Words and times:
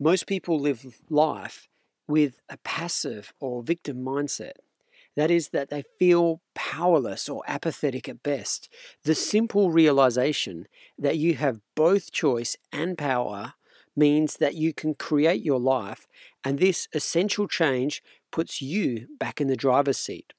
Most 0.00 0.26
people 0.26 0.60
live 0.60 1.00
life 1.10 1.68
with 2.06 2.40
a 2.48 2.56
passive 2.58 3.32
or 3.40 3.62
victim 3.62 3.98
mindset. 3.98 4.52
That 5.16 5.30
is, 5.30 5.48
that 5.48 5.70
they 5.70 5.82
feel 5.98 6.40
powerless 6.54 7.28
or 7.28 7.42
apathetic 7.48 8.08
at 8.08 8.22
best. 8.22 8.72
The 9.02 9.16
simple 9.16 9.72
realization 9.72 10.68
that 10.96 11.18
you 11.18 11.34
have 11.34 11.60
both 11.74 12.12
choice 12.12 12.56
and 12.72 12.96
power 12.96 13.54
means 13.96 14.36
that 14.36 14.54
you 14.54 14.72
can 14.72 14.94
create 14.94 15.42
your 15.42 15.58
life, 15.58 16.06
and 16.44 16.58
this 16.58 16.86
essential 16.94 17.48
change 17.48 18.00
puts 18.30 18.62
you 18.62 19.08
back 19.18 19.40
in 19.40 19.48
the 19.48 19.56
driver's 19.56 19.98
seat. 19.98 20.32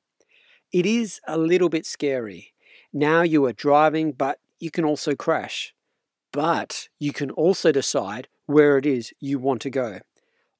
It 0.71 0.85
is 0.85 1.19
a 1.27 1.37
little 1.37 1.67
bit 1.67 1.85
scary. 1.85 2.53
Now 2.93 3.21
you 3.23 3.43
are 3.45 3.53
driving, 3.53 4.13
but 4.13 4.39
you 4.59 4.71
can 4.71 4.85
also 4.85 5.13
crash. 5.13 5.73
But 6.31 6.87
you 6.99 7.11
can 7.11 7.31
also 7.31 7.73
decide 7.73 8.29
where 8.49 8.79
it 8.79 8.85
is 8.87 9.13
you 9.19 9.37
want 9.37 9.61
to 9.61 9.69
go. 9.69 9.99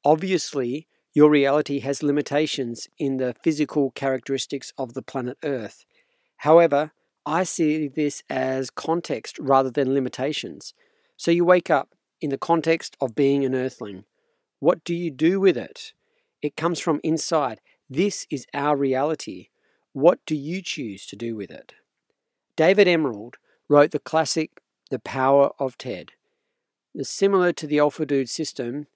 Obviously, 0.06 0.88
your 1.12 1.28
reality 1.28 1.80
has 1.80 2.04
limitations 2.04 2.88
in 3.00 3.18
the 3.18 3.36
physical 3.44 3.90
characteristics 3.90 4.72
of 4.78 4.94
the 4.94 5.02
planet 5.02 5.40
Earth. 5.44 5.86
However, 6.38 6.92
I 7.26 7.44
see 7.44 7.88
this 7.88 8.22
as 8.30 8.70
context 8.70 9.40
rather 9.40 9.72
than 9.72 9.96
limitations. 9.96 10.76
So 11.18 11.32
you 11.32 11.44
wake 11.44 11.72
up 11.72 11.96
in 12.22 12.30
the 12.30 12.38
context 12.38 12.96
of 13.02 13.16
being 13.16 13.44
an 13.44 13.56
earthling. 13.56 14.06
What 14.60 14.84
do 14.84 14.94
you 14.94 15.10
do 15.10 15.40
with 15.40 15.58
it? 15.58 15.94
It 16.44 16.56
comes 16.56 16.80
from 16.80 17.02
inside. 17.04 17.60
This 17.90 18.28
is 18.30 18.46
our 18.54 18.78
reality. 18.78 19.48
What 19.94 20.20
do 20.28 20.36
you 20.36 20.62
choose 20.62 21.08
to 21.08 21.16
do 21.16 21.36
with 21.36 21.50
it? 21.50 21.74
David 22.56 22.88
Emerald 22.88 23.38
wrote 23.68 23.90
the 23.90 23.98
classic 23.98 24.62
The 24.92 25.00
Power 25.00 25.54
of 25.58 25.76
TED 25.76 26.12
is 26.96 27.10
similar 27.10 27.52
to 27.54 27.68
the 27.68 27.80
Alpha 27.80 28.06
Dude 28.06 28.30
system 28.30 28.88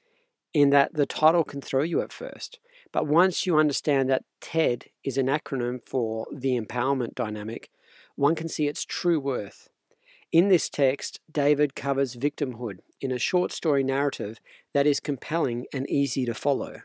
in 0.54 0.70
that 0.70 0.94
the 0.94 1.06
title 1.06 1.44
can 1.44 1.62
throw 1.62 1.84
you 1.84 2.02
at 2.02 2.14
first. 2.14 2.60
But 2.92 3.08
once 3.08 3.46
you 3.46 3.58
understand 3.58 4.10
that 4.10 4.24
TED 4.40 4.86
is 5.04 5.18
an 5.18 5.28
acronym 5.28 5.84
for 5.84 6.28
the 6.32 6.60
empowerment 6.60 7.16
dynamic, 7.16 7.70
one 8.16 8.36
can 8.36 8.48
see 8.48 8.68
its 8.68 8.86
true 8.86 9.20
worth. 9.20 9.70
In 10.32 10.50
this 10.50 10.70
text, 10.70 11.20
David 11.32 11.76
covers 11.76 12.16
victimhood 12.16 12.80
in 13.02 13.12
a 13.12 13.20
short 13.20 13.52
story 13.52 13.84
narrative 13.84 14.40
that 14.74 14.88
is 14.88 15.00
compelling 15.00 15.66
and 15.74 15.90
easy 15.90 16.26
to 16.26 16.34
follow. 16.34 16.82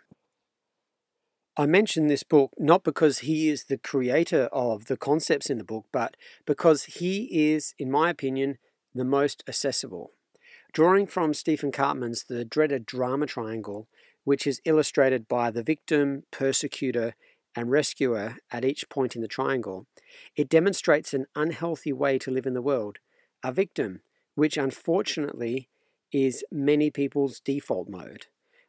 I 1.57 1.67
mention 1.67 2.07
this 2.07 2.23
book 2.23 2.53
not 2.57 2.85
because 2.85 3.21
he 3.21 3.49
is 3.49 3.65
the 3.65 3.79
creator 3.79 4.45
of 4.53 4.87
the 4.87 4.97
concepts 4.97 5.51
in 5.51 5.59
the 5.59 5.65
book, 5.65 5.87
but 5.91 6.17
because 6.47 6.85
he 6.85 7.53
is, 7.53 7.75
in 7.79 7.91
my 7.91 8.11
opinion, 8.11 8.59
the 8.95 9.05
most 9.05 9.43
accessible. 9.49 10.13
Drawing 10.73 11.07
from 11.07 11.33
Stephen 11.33 11.73
Karpman's 11.73 12.25
The 12.25 12.45
Dreaded 12.45 12.85
Drama 12.85 13.27
Triangle, 13.27 13.89
which 14.25 14.47
is 14.47 14.61
illustrated 14.65 15.27
by 15.27 15.51
the 15.51 15.63
victim, 15.63 16.25
persecutor, 16.31 17.15
and 17.57 17.71
rescuer 17.71 18.37
at 18.53 18.65
each 18.65 18.89
point 18.89 19.17
in 19.17 19.23
the 19.23 19.29
triangle, 19.29 19.87
it 20.37 20.49
demonstrates 20.49 21.15
an 21.15 21.27
unhealthy 21.35 21.93
way 21.93 22.19
to 22.19 22.31
live 22.31 22.47
in 22.47 22.53
the 22.53 22.63
world, 22.63 22.99
a 23.43 23.51
victim, 23.51 24.03
which 24.35 24.59
unfortunately 24.59 25.69
is 26.13 26.45
many 26.53 26.91
people's 26.91 27.41
default 27.41 27.89
mode. 27.89 28.27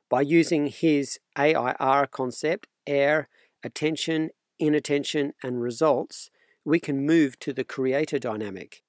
By 0.10 0.22
using 0.22 0.68
his 0.68 1.20
AIR 1.38 2.08
concept, 2.08 2.68
air, 2.88 3.28
attention, 3.62 4.30
inattention, 4.58 5.34
and 5.44 5.62
results, 5.62 6.32
we 6.64 6.80
can 6.80 7.06
move 7.06 7.38
to 7.40 7.54
the 7.54 7.66
creator 7.66 8.18
dynamic 8.18 8.82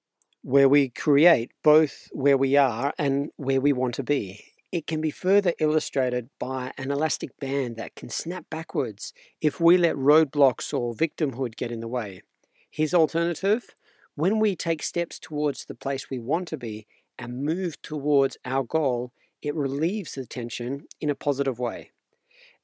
where 0.43 0.69
we 0.69 0.89
create 0.89 1.51
both 1.63 2.09
where 2.13 2.37
we 2.37 2.57
are 2.57 2.93
and 2.99 3.31
where 3.37 3.61
we 3.61 3.73
want 3.73 3.95
to 3.95 4.03
be. 4.03 4.45
It 4.73 4.87
can 4.87 5.01
be 5.01 5.11
further 5.11 5.53
illustrated 5.59 6.31
by 6.39 6.73
an 6.79 6.91
elastic 6.91 7.39
band 7.41 7.77
that 7.77 7.97
can 7.97 8.09
snap 8.09 8.47
backwards 8.51 9.13
if 9.41 9.61
we 9.61 9.77
let 9.77 9.97
roadblocks 9.97 10.73
or 10.73 10.95
victimhood 10.95 11.57
get 11.57 11.73
in 11.73 11.81
the 11.81 11.89
way. 11.89 12.23
His 12.71 12.95
alternative 12.95 13.75
when 14.15 14.39
we 14.39 14.55
take 14.55 14.83
steps 14.83 15.19
towards 15.19 15.65
the 15.65 15.75
place 15.75 16.11
we 16.11 16.19
want 16.19 16.49
to 16.49 16.57
be 16.57 16.87
and 17.19 17.45
move 17.45 17.81
towards 17.81 18.37
our 18.45 18.63
goal, 18.63 19.13
it 19.41 19.55
relieves 19.55 20.13
the 20.13 20.27
tension 20.27 20.87
in 21.01 21.09
a 21.09 21.15
positive 21.15 21.59
way. 21.59 21.91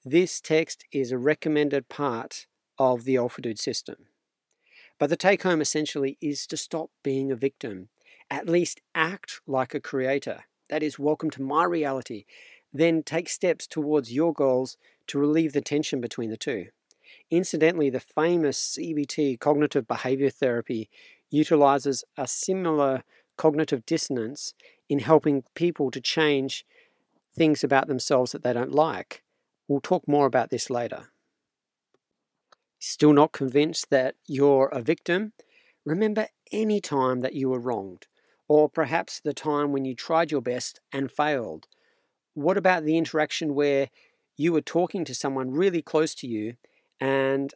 This 0.04 0.41
text 0.41 0.84
is 0.92 1.12
a 1.12 1.19
recommended 1.19 1.88
part 1.88 2.47
of 2.78 3.04
the 3.04 3.16
Alpha 3.16 3.56
system. 3.56 3.97
But 4.99 5.11
the 5.11 5.17
take 5.17 5.43
home 5.43 5.61
essentially 5.61 6.17
is 6.21 6.47
to 6.47 6.57
stop 6.57 6.91
being 7.03 7.31
a 7.31 7.37
victim. 7.37 7.89
At 8.31 8.49
least 8.49 8.81
act 8.95 9.41
like 9.47 9.75
a 9.75 9.81
creator. 9.81 10.45
That 10.71 10.83
is, 10.83 10.99
welcome 10.99 11.31
to 11.31 11.43
my 11.43 11.65
reality. 11.65 12.25
Then 12.73 13.03
take 13.03 13.29
steps 13.29 13.67
towards 13.67 14.12
your 14.12 14.33
goals 14.33 14.77
to 15.09 15.19
relieve 15.19 15.53
the 15.53 15.61
tension 15.61 16.01
between 16.01 16.31
the 16.31 16.37
two. 16.37 16.69
Incidentally, 17.31 17.91
the 17.91 18.01
famous 18.01 18.79
CBT, 18.79 19.39
cognitive 19.39 19.87
behavior 19.87 20.31
therapy, 20.31 20.89
utilizes 21.31 22.03
a 22.17 22.27
similar 22.27 23.05
cognitive 23.37 23.84
dissonance 23.84 24.55
in 24.89 25.01
helping 25.01 25.45
people 25.55 25.91
to 25.91 26.01
change 26.01 26.65
things 27.37 27.63
about 27.63 27.87
themselves 27.87 28.33
that 28.33 28.43
they 28.43 28.53
don't 28.53 28.73
like. 28.73 29.23
We'll 29.69 29.81
talk 29.81 30.09
more 30.09 30.27
about 30.27 30.51
this 30.51 30.71
later. 30.71 31.09
Still 32.88 33.12
not 33.12 33.32
convinced 33.32 33.91
that 33.91 34.14
you're 34.28 34.69
a 34.69 34.80
victim? 34.80 35.32
Remember 35.84 36.28
any 36.52 36.80
time 36.80 37.19
that 37.19 37.34
you 37.34 37.48
were 37.48 37.58
wronged, 37.58 38.06
or 38.47 38.69
perhaps 38.69 39.19
the 39.19 39.34
time 39.34 39.72
when 39.72 39.84
you 39.84 39.92
tried 39.92 40.30
your 40.30 40.41
best 40.41 40.78
and 40.92 41.10
failed. 41.10 41.66
What 42.34 42.56
about 42.56 42.84
the 42.84 42.97
interaction 42.97 43.56
where 43.56 43.91
you 44.36 44.52
were 44.52 44.60
talking 44.60 45.04
to 45.04 45.16
someone 45.16 45.50
really 45.50 45.82
close 45.82 46.14
to 46.14 46.28
you 46.28 46.54
and 47.00 47.52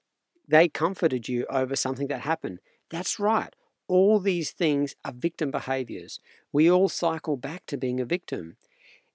they 0.48 0.68
comforted 0.68 1.28
you 1.28 1.47
over 1.48 1.76
something 1.76 2.08
that 2.08 2.22
happened? 2.22 2.58
That's 2.91 3.20
right. 3.20 3.54
All 3.86 4.18
these 4.18 4.50
things 4.50 4.97
are 5.04 5.12
victim 5.12 5.52
behaviors. 5.52 6.18
We 6.52 6.68
all 6.68 6.88
cycle 6.88 7.36
back 7.36 7.66
to 7.66 7.76
being 7.76 8.00
a 8.00 8.04
victim. 8.04 8.56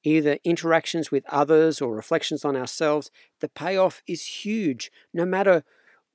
Either 0.06 0.38
interactions 0.46 1.12
with 1.12 1.26
others 1.28 1.82
or 1.82 1.94
reflections 1.94 2.46
on 2.46 2.56
ourselves, 2.56 3.12
the 3.42 3.50
payoff 3.50 4.02
is 4.08 4.46
huge, 4.46 4.94
no 5.14 5.26
matter 5.26 5.66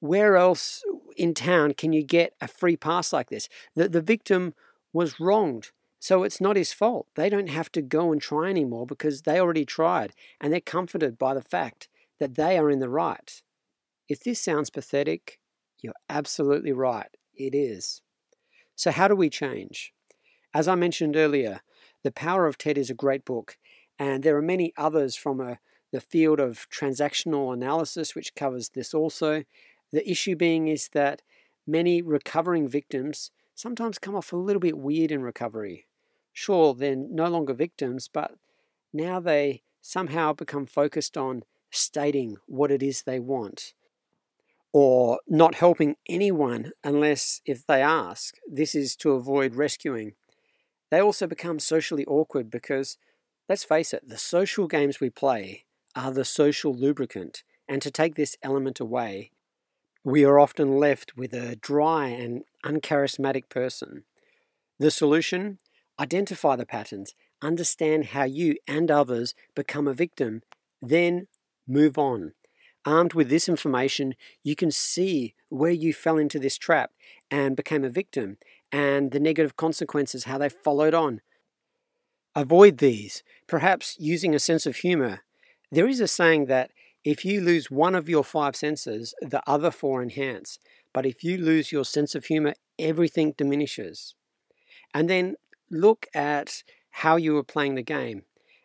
where 0.00 0.36
else 0.36 0.82
in 1.16 1.34
town 1.34 1.74
can 1.74 1.92
you 1.92 2.02
get 2.02 2.34
a 2.40 2.48
free 2.48 2.76
pass 2.76 3.12
like 3.12 3.30
this? 3.30 3.48
The, 3.76 3.88
the 3.88 4.00
victim 4.00 4.54
was 4.92 5.20
wronged. 5.20 5.70
So 5.98 6.22
it's 6.22 6.40
not 6.40 6.56
his 6.56 6.72
fault. 6.72 7.06
They 7.14 7.28
don't 7.28 7.50
have 7.50 7.70
to 7.72 7.82
go 7.82 8.10
and 8.10 8.20
try 8.20 8.48
anymore 8.48 8.86
because 8.86 9.22
they 9.22 9.38
already 9.38 9.66
tried 9.66 10.14
and 10.40 10.52
they're 10.52 10.60
comforted 10.60 11.18
by 11.18 11.34
the 11.34 11.42
fact 11.42 11.88
that 12.18 12.36
they 12.36 12.56
are 12.58 12.70
in 12.70 12.80
the 12.80 12.88
right. 12.88 13.42
If 14.08 14.24
this 14.24 14.40
sounds 14.40 14.70
pathetic, 14.70 15.38
you're 15.82 15.94
absolutely 16.08 16.72
right. 16.72 17.08
It 17.34 17.54
is. 17.54 18.02
So, 18.76 18.90
how 18.90 19.08
do 19.08 19.14
we 19.14 19.28
change? 19.28 19.92
As 20.54 20.66
I 20.66 20.74
mentioned 20.74 21.16
earlier, 21.16 21.60
The 22.02 22.10
Power 22.10 22.46
of 22.46 22.58
TED 22.58 22.78
is 22.78 22.90
a 22.90 22.94
great 22.94 23.24
book, 23.24 23.56
and 23.98 24.22
there 24.22 24.36
are 24.36 24.42
many 24.42 24.72
others 24.76 25.16
from 25.16 25.40
a, 25.40 25.58
the 25.92 26.00
field 26.00 26.40
of 26.40 26.66
transactional 26.70 27.52
analysis 27.52 28.14
which 28.14 28.34
covers 28.34 28.70
this 28.70 28.94
also. 28.94 29.44
The 29.92 30.08
issue 30.08 30.36
being 30.36 30.68
is 30.68 30.88
that 30.92 31.22
many 31.66 32.02
recovering 32.02 32.68
victims 32.68 33.30
sometimes 33.54 33.98
come 33.98 34.14
off 34.14 34.32
a 34.32 34.36
little 34.36 34.60
bit 34.60 34.78
weird 34.78 35.10
in 35.12 35.22
recovery. 35.22 35.86
Sure, 36.32 36.74
they're 36.74 36.96
no 36.96 37.28
longer 37.28 37.54
victims, 37.54 38.08
but 38.12 38.34
now 38.92 39.20
they 39.20 39.62
somehow 39.80 40.32
become 40.32 40.66
focused 40.66 41.16
on 41.16 41.42
stating 41.70 42.36
what 42.46 42.70
it 42.70 42.82
is 42.82 43.02
they 43.02 43.20
want 43.20 43.74
or 44.72 45.20
not 45.26 45.56
helping 45.56 45.96
anyone 46.08 46.72
unless 46.84 47.40
if 47.44 47.66
they 47.66 47.82
ask. 47.82 48.36
This 48.48 48.74
is 48.74 48.94
to 48.96 49.12
avoid 49.12 49.54
rescuing. 49.54 50.14
They 50.90 51.00
also 51.00 51.26
become 51.26 51.58
socially 51.58 52.04
awkward 52.06 52.50
because, 52.50 52.96
let's 53.48 53.64
face 53.64 53.92
it, 53.92 54.08
the 54.08 54.18
social 54.18 54.66
games 54.66 55.00
we 55.00 55.10
play 55.10 55.64
are 55.96 56.12
the 56.12 56.24
social 56.24 56.72
lubricant, 56.72 57.42
and 57.68 57.82
to 57.82 57.90
take 57.90 58.14
this 58.14 58.36
element 58.42 58.78
away 58.78 59.32
we 60.04 60.24
are 60.24 60.38
often 60.38 60.78
left 60.78 61.16
with 61.16 61.32
a 61.32 61.56
dry 61.56 62.08
and 62.08 62.42
uncharismatic 62.64 63.48
person. 63.48 64.04
The 64.78 64.90
solution? 64.90 65.58
Identify 65.98 66.56
the 66.56 66.64
patterns, 66.64 67.14
understand 67.42 68.06
how 68.06 68.24
you 68.24 68.56
and 68.66 68.90
others 68.90 69.34
become 69.54 69.86
a 69.86 69.92
victim, 69.92 70.42
then 70.80 71.26
move 71.68 71.98
on. 71.98 72.32
Armed 72.86 73.12
with 73.12 73.28
this 73.28 73.48
information, 73.48 74.14
you 74.42 74.56
can 74.56 74.70
see 74.70 75.34
where 75.50 75.70
you 75.70 75.92
fell 75.92 76.16
into 76.16 76.38
this 76.38 76.56
trap 76.56 76.92
and 77.30 77.54
became 77.54 77.84
a 77.84 77.90
victim 77.90 78.38
and 78.72 79.10
the 79.10 79.20
negative 79.20 79.56
consequences, 79.56 80.24
how 80.24 80.38
they 80.38 80.48
followed 80.48 80.94
on. 80.94 81.20
Avoid 82.34 82.78
these, 82.78 83.22
perhaps 83.46 83.96
using 83.98 84.34
a 84.34 84.38
sense 84.38 84.64
of 84.64 84.76
humor. 84.76 85.20
There 85.70 85.88
is 85.88 86.00
a 86.00 86.08
saying 86.08 86.46
that 86.46 86.70
if 87.04 87.24
you 87.24 87.40
lose 87.40 87.70
one 87.70 87.94
of 87.94 88.08
your 88.08 88.24
five 88.24 88.56
senses, 88.56 89.14
the 89.20 89.42
other 89.46 89.70
four 89.70 90.02
enhance. 90.02 90.58
But 90.92 91.06
if 91.06 91.24
you 91.24 91.38
lose 91.38 91.72
your 91.72 91.84
sense 91.84 92.14
of 92.14 92.26
humor, 92.26 92.54
everything 92.78 93.34
diminishes. 93.36 94.14
And 94.92 95.08
then 95.08 95.36
look 95.70 96.06
at 96.14 96.62
how 96.90 97.16
you 97.16 97.36
are 97.36 97.44
playing 97.44 97.76
the 97.76 97.82
game 97.82 98.24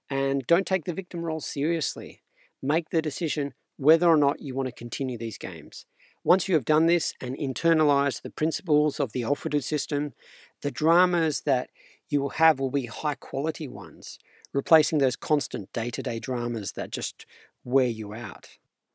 and 0.09 0.45
don't 0.47 0.65
take 0.65 0.85
the 0.85 0.93
victim 0.93 1.21
role 1.21 1.39
seriously. 1.39 2.23
Make 2.61 2.89
the 2.89 3.01
decision 3.01 3.53
whether 3.77 4.07
or 4.07 4.17
not 4.17 4.41
you 4.41 4.55
want 4.55 4.67
to 4.67 4.73
continue 4.73 5.17
these 5.17 5.38
games. 5.38 5.85
Once 6.23 6.47
you 6.47 6.55
have 6.55 6.65
done 6.65 6.88
this 6.88 7.13
and 7.21 7.38
internalized 7.38 8.23
the 8.23 8.31
principles 8.31 8.99
of 8.99 9.11
the 9.11 9.23
Dude 9.23 9.63
system, 9.63 10.13
the 10.61 10.71
dramas 10.71 11.41
that 11.41 11.69
you 12.09 12.19
will 12.19 12.29
have 12.29 12.59
will 12.59 12.71
be 12.71 12.88
high 12.88 13.15
quality 13.15 13.67
ones, 13.67 14.17
replacing 14.51 14.97
those 14.97 15.15
constant 15.15 15.71
day 15.71 15.91
to 15.91 16.01
day 16.01 16.19
dramas 16.19 16.71
that 16.71 16.89
just 16.89 17.27
wear 17.65 17.88
you 17.88 18.13
out. 18.13 18.47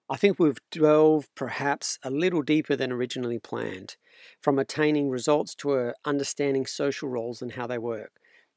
I 0.08 0.16
think 0.16 0.38
we've 0.38 0.58
delved 0.70 1.28
perhaps 1.34 1.98
a 2.02 2.10
little 2.10 2.42
deeper 2.42 2.74
than 2.74 2.90
originally 2.90 3.38
planned, 3.38 3.96
from 4.40 4.58
attaining 4.58 5.10
results 5.10 5.54
to 5.56 5.72
uh, 5.72 5.92
understanding 6.04 6.66
social 6.66 7.08
roles 7.08 7.42
and 7.42 7.52
how 7.52 7.66
they 7.66 7.78
work. 7.78 8.12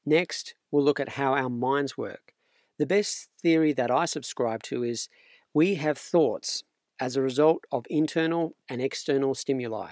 Next, 0.06 0.56
we'll 0.72 0.84
look 0.84 1.00
at 1.00 1.10
how 1.10 1.34
our 1.34 1.50
minds 1.50 1.98
work. 1.98 2.34
The 2.80 2.86
best 2.86 3.30
theory 3.42 3.74
that 3.74 3.92
I 3.92 4.06
subscribe 4.06 4.64
to 4.64 4.84
is 4.84 5.10
we 5.54 5.76
have 5.76 5.98
thoughts 5.98 6.64
as 7.00 7.16
a 7.16 7.22
result 7.22 7.66
of 7.72 7.86
internal 7.90 8.56
and 8.70 8.82
external 8.82 9.36
stimuli. 9.36 9.90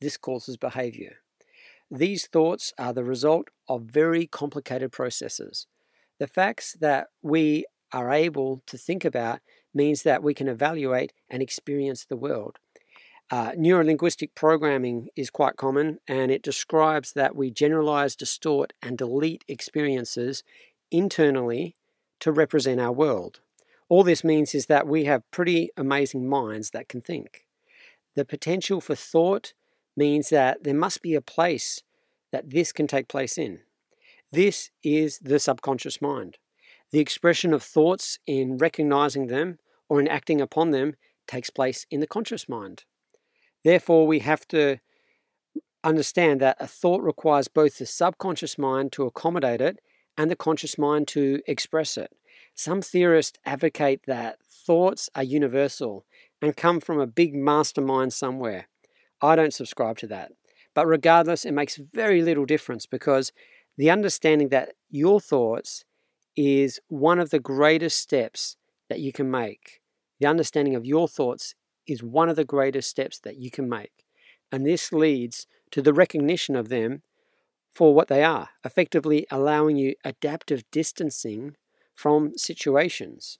This 0.00 0.16
causes 0.16 0.56
behavior. 0.56 1.18
These 1.90 2.26
thoughts 2.26 2.72
are 2.78 2.92
the 2.92 3.04
result 3.04 3.48
of 3.68 3.82
very 3.82 4.26
complicated 4.26 4.90
processes. 4.90 5.66
The 6.18 6.26
facts 6.26 6.76
that 6.80 7.08
we 7.22 7.66
are 7.92 8.12
able 8.12 8.62
to 8.66 8.78
think 8.78 9.04
about 9.04 9.40
means 9.72 10.02
that 10.02 10.22
we 10.22 10.34
can 10.34 10.48
evaluate 10.48 11.12
and 11.28 11.42
experience 11.42 12.04
the 12.04 12.16
world. 12.16 12.58
Uh, 13.30 13.52
neurolinguistic 13.52 14.30
programming 14.34 15.08
is 15.16 15.30
quite 15.30 15.56
common 15.56 15.98
and 16.06 16.30
it 16.30 16.42
describes 16.42 17.12
that 17.12 17.34
we 17.34 17.50
generalize, 17.50 18.14
distort, 18.14 18.72
and 18.82 18.98
delete 18.98 19.44
experiences 19.48 20.42
internally 20.90 21.74
to 22.20 22.30
represent 22.30 22.80
our 22.80 22.92
world. 22.92 23.40
All 23.88 24.02
this 24.02 24.24
means 24.24 24.54
is 24.54 24.66
that 24.66 24.86
we 24.86 25.04
have 25.04 25.30
pretty 25.30 25.70
amazing 25.76 26.28
minds 26.28 26.70
that 26.70 26.88
can 26.88 27.00
think. 27.00 27.44
The 28.14 28.24
potential 28.24 28.80
for 28.80 28.94
thought 28.94 29.54
means 29.96 30.28
that 30.28 30.64
there 30.64 30.74
must 30.74 31.02
be 31.02 31.14
a 31.14 31.20
place 31.20 31.82
that 32.32 32.50
this 32.50 32.72
can 32.72 32.86
take 32.86 33.08
place 33.08 33.38
in. 33.38 33.60
This 34.32 34.70
is 34.82 35.18
the 35.20 35.38
subconscious 35.38 36.00
mind. 36.00 36.38
The 36.94 37.00
expression 37.00 37.52
of 37.52 37.60
thoughts 37.60 38.20
in 38.24 38.56
recognizing 38.56 39.26
them 39.26 39.58
or 39.88 39.98
in 39.98 40.06
acting 40.06 40.40
upon 40.40 40.70
them 40.70 40.94
takes 41.26 41.50
place 41.50 41.86
in 41.90 41.98
the 41.98 42.06
conscious 42.06 42.48
mind. 42.48 42.84
Therefore, 43.64 44.06
we 44.06 44.20
have 44.20 44.46
to 44.54 44.78
understand 45.82 46.40
that 46.40 46.56
a 46.60 46.68
thought 46.68 47.02
requires 47.02 47.48
both 47.48 47.78
the 47.78 47.86
subconscious 47.86 48.56
mind 48.58 48.92
to 48.92 49.06
accommodate 49.06 49.60
it 49.60 49.80
and 50.16 50.30
the 50.30 50.36
conscious 50.36 50.78
mind 50.78 51.08
to 51.08 51.40
express 51.48 51.96
it. 51.96 52.12
Some 52.54 52.80
theorists 52.80 53.40
advocate 53.44 54.02
that 54.06 54.38
thoughts 54.48 55.10
are 55.16 55.24
universal 55.24 56.06
and 56.40 56.56
come 56.56 56.78
from 56.78 57.00
a 57.00 57.08
big 57.08 57.34
mastermind 57.34 58.12
somewhere. 58.12 58.68
I 59.20 59.34
don't 59.34 59.52
subscribe 59.52 59.98
to 59.98 60.06
that. 60.06 60.30
But 60.76 60.86
regardless, 60.86 61.44
it 61.44 61.54
makes 61.54 61.74
very 61.74 62.22
little 62.22 62.46
difference 62.46 62.86
because 62.86 63.32
the 63.76 63.90
understanding 63.90 64.50
that 64.50 64.74
your 64.90 65.18
thoughts 65.18 65.84
is 66.36 66.80
one 66.88 67.18
of 67.18 67.30
the 67.30 67.38
greatest 67.38 68.00
steps 68.00 68.56
that 68.88 69.00
you 69.00 69.12
can 69.12 69.30
make. 69.30 69.80
The 70.20 70.26
understanding 70.26 70.74
of 70.74 70.84
your 70.84 71.08
thoughts 71.08 71.54
is 71.86 72.02
one 72.02 72.28
of 72.28 72.36
the 72.36 72.44
greatest 72.44 72.88
steps 72.88 73.18
that 73.20 73.36
you 73.36 73.50
can 73.50 73.68
make. 73.68 74.04
And 74.50 74.66
this 74.66 74.92
leads 74.92 75.46
to 75.70 75.82
the 75.82 75.92
recognition 75.92 76.56
of 76.56 76.68
them 76.68 77.02
for 77.70 77.92
what 77.92 78.08
they 78.08 78.22
are, 78.22 78.50
effectively 78.64 79.26
allowing 79.30 79.76
you 79.76 79.94
adaptive 80.04 80.62
distancing 80.70 81.56
from 81.92 82.36
situations. 82.36 83.38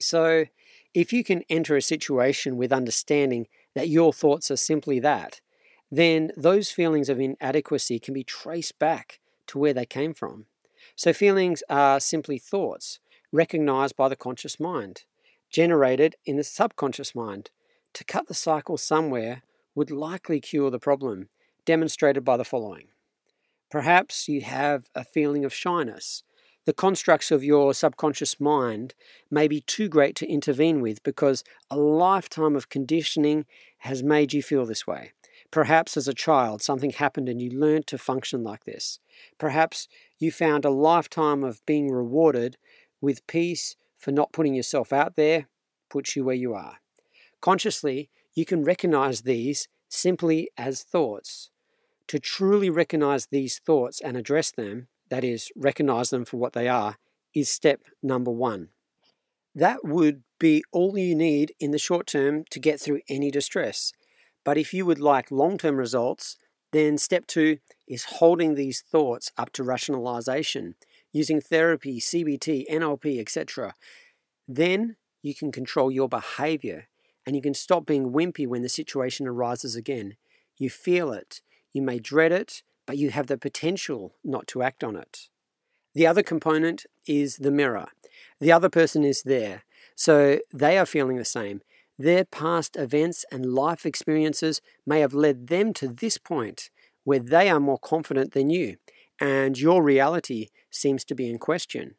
So, 0.00 0.46
if 0.92 1.12
you 1.12 1.22
can 1.22 1.42
enter 1.48 1.76
a 1.76 1.82
situation 1.82 2.56
with 2.56 2.72
understanding 2.72 3.46
that 3.74 3.88
your 3.88 4.12
thoughts 4.12 4.50
are 4.50 4.56
simply 4.56 4.98
that, 5.00 5.40
then 5.90 6.32
those 6.36 6.70
feelings 6.70 7.08
of 7.08 7.20
inadequacy 7.20 7.98
can 7.98 8.14
be 8.14 8.24
traced 8.24 8.78
back 8.78 9.20
to 9.46 9.58
where 9.58 9.74
they 9.74 9.86
came 9.86 10.14
from. 10.14 10.46
So, 10.96 11.12
feelings 11.12 11.62
are 11.68 12.00
simply 12.00 12.38
thoughts 12.38 12.98
recognized 13.30 13.96
by 13.96 14.08
the 14.08 14.16
conscious 14.16 14.58
mind, 14.58 15.04
generated 15.50 16.16
in 16.24 16.36
the 16.36 16.44
subconscious 16.44 17.14
mind. 17.14 17.50
To 17.92 18.04
cut 18.04 18.28
the 18.28 18.34
cycle 18.34 18.78
somewhere 18.78 19.42
would 19.74 19.90
likely 19.90 20.40
cure 20.40 20.70
the 20.70 20.78
problem, 20.78 21.28
demonstrated 21.66 22.24
by 22.24 22.38
the 22.38 22.44
following. 22.44 22.88
Perhaps 23.70 24.28
you 24.28 24.40
have 24.40 24.88
a 24.94 25.04
feeling 25.04 25.44
of 25.44 25.52
shyness. 25.52 26.22
The 26.64 26.72
constructs 26.72 27.30
of 27.30 27.44
your 27.44 27.74
subconscious 27.74 28.40
mind 28.40 28.94
may 29.30 29.48
be 29.48 29.60
too 29.60 29.88
great 29.88 30.16
to 30.16 30.26
intervene 30.26 30.80
with 30.80 31.02
because 31.02 31.44
a 31.70 31.76
lifetime 31.76 32.56
of 32.56 32.70
conditioning 32.70 33.44
has 33.78 34.02
made 34.02 34.32
you 34.32 34.42
feel 34.42 34.64
this 34.64 34.86
way. 34.86 35.12
Perhaps 35.50 35.96
as 35.96 36.08
a 36.08 36.14
child 36.14 36.62
something 36.62 36.90
happened 36.90 37.28
and 37.28 37.40
you 37.40 37.50
learned 37.50 37.86
to 37.88 37.98
function 37.98 38.42
like 38.42 38.64
this. 38.64 38.98
Perhaps 39.38 39.88
you 40.18 40.32
found 40.32 40.64
a 40.64 40.70
lifetime 40.70 41.44
of 41.44 41.64
being 41.66 41.90
rewarded 41.90 42.56
with 43.00 43.26
peace 43.26 43.76
for 43.96 44.12
not 44.12 44.32
putting 44.32 44.54
yourself 44.54 44.92
out 44.92 45.16
there 45.16 45.48
puts 45.90 46.16
you 46.16 46.24
where 46.24 46.34
you 46.34 46.54
are. 46.54 46.78
Consciously, 47.40 48.10
you 48.34 48.44
can 48.44 48.64
recognize 48.64 49.22
these 49.22 49.68
simply 49.88 50.50
as 50.56 50.82
thoughts. 50.82 51.50
To 52.08 52.18
truly 52.18 52.70
recognize 52.70 53.26
these 53.26 53.58
thoughts 53.58 54.00
and 54.00 54.16
address 54.16 54.50
them, 54.50 54.88
that 55.10 55.24
is, 55.24 55.50
recognize 55.56 56.10
them 56.10 56.24
for 56.24 56.36
what 56.36 56.52
they 56.52 56.68
are, 56.68 56.96
is 57.34 57.48
step 57.50 57.82
number 58.02 58.30
one. 58.30 58.68
That 59.54 59.84
would 59.84 60.22
be 60.38 60.62
all 60.72 60.98
you 60.98 61.14
need 61.14 61.54
in 61.58 61.70
the 61.70 61.78
short 61.78 62.06
term 62.06 62.44
to 62.50 62.60
get 62.60 62.80
through 62.80 63.00
any 63.08 63.30
distress. 63.30 63.92
But 64.44 64.58
if 64.58 64.74
you 64.74 64.86
would 64.86 65.00
like 65.00 65.30
long 65.30 65.58
term 65.58 65.76
results, 65.76 66.36
then 66.76 66.98
step 66.98 67.26
two 67.26 67.58
is 67.86 68.04
holding 68.04 68.54
these 68.54 68.80
thoughts 68.80 69.32
up 69.36 69.52
to 69.52 69.62
rationalization 69.62 70.74
using 71.12 71.40
therapy, 71.40 72.00
CBT, 72.00 72.68
NLP, 72.70 73.18
etc. 73.20 73.74
Then 74.46 74.96
you 75.22 75.34
can 75.34 75.50
control 75.50 75.90
your 75.90 76.08
behavior 76.08 76.88
and 77.24 77.34
you 77.34 77.42
can 77.42 77.54
stop 77.54 77.86
being 77.86 78.12
wimpy 78.12 78.46
when 78.46 78.62
the 78.62 78.68
situation 78.68 79.26
arises 79.26 79.74
again. 79.74 80.16
You 80.58 80.70
feel 80.70 81.12
it, 81.12 81.40
you 81.72 81.82
may 81.82 81.98
dread 81.98 82.32
it, 82.32 82.62
but 82.86 82.98
you 82.98 83.10
have 83.10 83.26
the 83.26 83.38
potential 83.38 84.14
not 84.24 84.46
to 84.48 84.62
act 84.62 84.84
on 84.84 84.96
it. 84.96 85.28
The 85.94 86.06
other 86.06 86.22
component 86.22 86.86
is 87.06 87.38
the 87.38 87.50
mirror. 87.50 87.88
The 88.38 88.52
other 88.52 88.68
person 88.68 89.02
is 89.02 89.22
there, 89.22 89.64
so 89.94 90.38
they 90.52 90.78
are 90.78 90.86
feeling 90.86 91.16
the 91.16 91.24
same. 91.24 91.62
Their 91.98 92.24
past 92.24 92.76
events 92.76 93.24
and 93.32 93.54
life 93.54 93.86
experiences 93.86 94.60
may 94.86 95.00
have 95.00 95.14
led 95.14 95.46
them 95.46 95.72
to 95.74 95.88
this 95.88 96.18
point 96.18 96.70
where 97.04 97.18
they 97.18 97.48
are 97.48 97.60
more 97.60 97.78
confident 97.78 98.32
than 98.32 98.50
you, 98.50 98.76
and 99.20 99.58
your 99.58 99.82
reality 99.82 100.48
seems 100.70 101.04
to 101.04 101.14
be 101.14 101.30
in 101.30 101.38
question. 101.38 101.94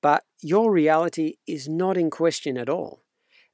But 0.00 0.24
your 0.40 0.70
reality 0.70 1.34
is 1.46 1.68
not 1.68 1.96
in 1.96 2.10
question 2.10 2.56
at 2.56 2.68
all. 2.68 3.02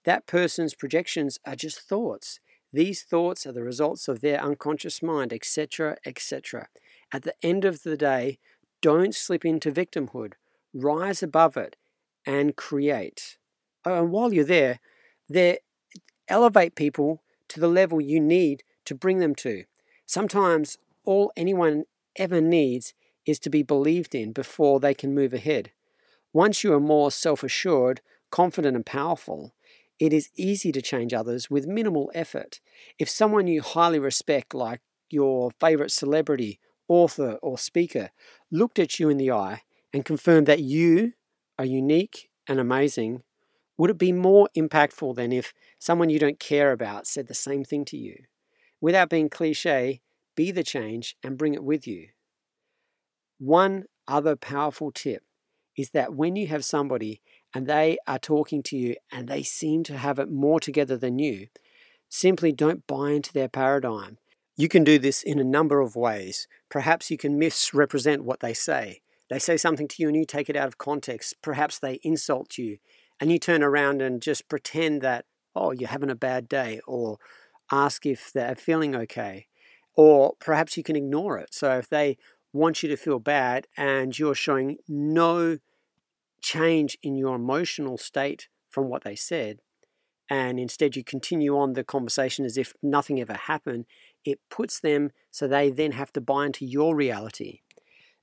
That 0.04 0.26
person's 0.26 0.74
projections 0.74 1.38
are 1.46 1.56
just 1.56 1.80
thoughts. 1.80 2.40
These 2.72 3.02
thoughts 3.02 3.46
are 3.46 3.52
the 3.52 3.62
results 3.62 4.08
of 4.08 4.20
their 4.20 4.40
unconscious 4.40 5.02
mind, 5.02 5.32
etc., 5.32 5.96
etc. 6.04 6.68
At 7.12 7.22
the 7.22 7.34
end 7.42 7.64
of 7.64 7.82
the 7.82 7.96
day, 7.96 8.38
don't 8.80 9.14
slip 9.14 9.44
into 9.44 9.72
victimhood. 9.72 10.34
Rise 10.74 11.22
above 11.22 11.56
it 11.56 11.76
and 12.26 12.56
create. 12.56 13.36
And 13.84 14.10
while 14.10 14.32
you're 14.32 14.44
there, 14.44 14.80
there 15.28 15.58
elevate 16.32 16.74
people 16.74 17.22
to 17.48 17.60
the 17.60 17.68
level 17.68 18.00
you 18.00 18.18
need 18.18 18.64
to 18.86 18.94
bring 18.94 19.18
them 19.18 19.34
to. 19.34 19.64
Sometimes 20.06 20.78
all 21.04 21.30
anyone 21.36 21.84
ever 22.16 22.40
needs 22.40 22.94
is 23.26 23.38
to 23.40 23.50
be 23.50 23.62
believed 23.62 24.14
in 24.14 24.32
before 24.32 24.80
they 24.80 24.94
can 24.94 25.14
move 25.14 25.34
ahead. 25.34 25.70
Once 26.32 26.64
you 26.64 26.72
are 26.72 26.80
more 26.80 27.10
self 27.10 27.44
assured, 27.44 28.00
confident, 28.30 28.74
and 28.74 28.86
powerful, 28.86 29.52
it 29.98 30.14
is 30.14 30.30
easy 30.34 30.72
to 30.72 30.80
change 30.80 31.12
others 31.12 31.50
with 31.50 31.66
minimal 31.66 32.10
effort. 32.14 32.60
If 32.98 33.10
someone 33.10 33.46
you 33.46 33.60
highly 33.60 33.98
respect, 33.98 34.54
like 34.54 34.80
your 35.10 35.50
favorite 35.60 35.92
celebrity, 35.92 36.58
author, 36.88 37.38
or 37.42 37.58
speaker, 37.58 38.10
looked 38.50 38.78
at 38.78 38.98
you 38.98 39.10
in 39.10 39.18
the 39.18 39.30
eye 39.30 39.62
and 39.92 40.04
confirmed 40.04 40.46
that 40.46 40.62
you 40.62 41.12
are 41.58 41.66
unique 41.66 42.30
and 42.48 42.58
amazing, 42.58 43.22
would 43.82 43.90
it 43.90 43.98
be 43.98 44.12
more 44.12 44.48
impactful 44.56 45.16
than 45.16 45.32
if 45.32 45.52
someone 45.80 46.08
you 46.08 46.20
don't 46.20 46.38
care 46.38 46.70
about 46.70 47.04
said 47.04 47.26
the 47.26 47.34
same 47.34 47.64
thing 47.64 47.84
to 47.84 47.96
you? 47.96 48.14
Without 48.80 49.08
being 49.10 49.28
cliche, 49.28 50.00
be 50.36 50.52
the 50.52 50.62
change 50.62 51.16
and 51.24 51.36
bring 51.36 51.52
it 51.52 51.64
with 51.64 51.84
you. 51.84 52.06
One 53.40 53.86
other 54.06 54.36
powerful 54.36 54.92
tip 54.92 55.24
is 55.76 55.90
that 55.90 56.14
when 56.14 56.36
you 56.36 56.46
have 56.46 56.64
somebody 56.64 57.22
and 57.52 57.66
they 57.66 57.98
are 58.06 58.20
talking 58.20 58.62
to 58.66 58.76
you 58.76 58.94
and 59.10 59.26
they 59.26 59.42
seem 59.42 59.82
to 59.82 59.98
have 59.98 60.20
it 60.20 60.30
more 60.30 60.60
together 60.60 60.96
than 60.96 61.18
you, 61.18 61.48
simply 62.08 62.52
don't 62.52 62.86
buy 62.86 63.10
into 63.10 63.32
their 63.32 63.48
paradigm. 63.48 64.18
You 64.56 64.68
can 64.68 64.84
do 64.84 65.00
this 65.00 65.24
in 65.24 65.40
a 65.40 65.44
number 65.44 65.80
of 65.80 65.96
ways. 65.96 66.46
Perhaps 66.68 67.10
you 67.10 67.18
can 67.18 67.36
misrepresent 67.36 68.22
what 68.22 68.38
they 68.38 68.54
say. 68.54 69.00
They 69.28 69.40
say 69.40 69.56
something 69.56 69.88
to 69.88 69.96
you 69.98 70.06
and 70.06 70.16
you 70.16 70.24
take 70.24 70.48
it 70.48 70.54
out 70.54 70.68
of 70.68 70.78
context. 70.78 71.34
Perhaps 71.42 71.80
they 71.80 71.98
insult 72.04 72.58
you 72.58 72.78
and 73.22 73.30
you 73.30 73.38
turn 73.38 73.62
around 73.62 74.02
and 74.02 74.20
just 74.20 74.48
pretend 74.48 75.00
that, 75.00 75.26
oh, 75.54 75.70
you're 75.70 75.88
having 75.88 76.10
a 76.10 76.16
bad 76.16 76.48
day 76.48 76.80
or 76.88 77.18
ask 77.70 78.04
if 78.04 78.32
they're 78.32 78.56
feeling 78.56 78.96
okay. 78.96 79.46
Or 79.94 80.32
perhaps 80.40 80.76
you 80.76 80.82
can 80.82 80.96
ignore 80.96 81.38
it. 81.38 81.54
So 81.54 81.78
if 81.78 81.88
they 81.88 82.18
want 82.52 82.82
you 82.82 82.88
to 82.88 82.96
feel 82.96 83.20
bad 83.20 83.68
and 83.76 84.18
you're 84.18 84.34
showing 84.34 84.78
no 84.88 85.58
change 86.42 86.98
in 87.00 87.14
your 87.14 87.36
emotional 87.36 87.96
state 87.96 88.48
from 88.68 88.88
what 88.88 89.04
they 89.04 89.14
said, 89.14 89.60
and 90.28 90.58
instead 90.58 90.96
you 90.96 91.04
continue 91.04 91.56
on 91.56 91.74
the 91.74 91.84
conversation 91.84 92.44
as 92.44 92.58
if 92.58 92.74
nothing 92.82 93.20
ever 93.20 93.34
happened, 93.34 93.86
it 94.24 94.40
puts 94.50 94.80
them 94.80 95.12
so 95.30 95.46
they 95.46 95.70
then 95.70 95.92
have 95.92 96.12
to 96.14 96.20
buy 96.20 96.46
into 96.46 96.66
your 96.66 96.96
reality. 96.96 97.60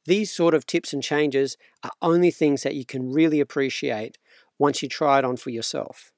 These 0.06 0.34
sort 0.34 0.54
of 0.54 0.66
tips 0.66 0.92
and 0.92 1.02
changes 1.02 1.56
are 1.86 1.92
only 2.02 2.32
things 2.32 2.64
that 2.64 2.76
you 2.76 2.84
can 2.84 3.14
really 3.14 3.40
appreciate 3.40 4.18
once 4.60 4.84
you 4.84 4.90
try 4.90 5.18
it 5.18 5.26
on 5.26 5.38
for 5.38 5.50
yourself. 5.50 6.12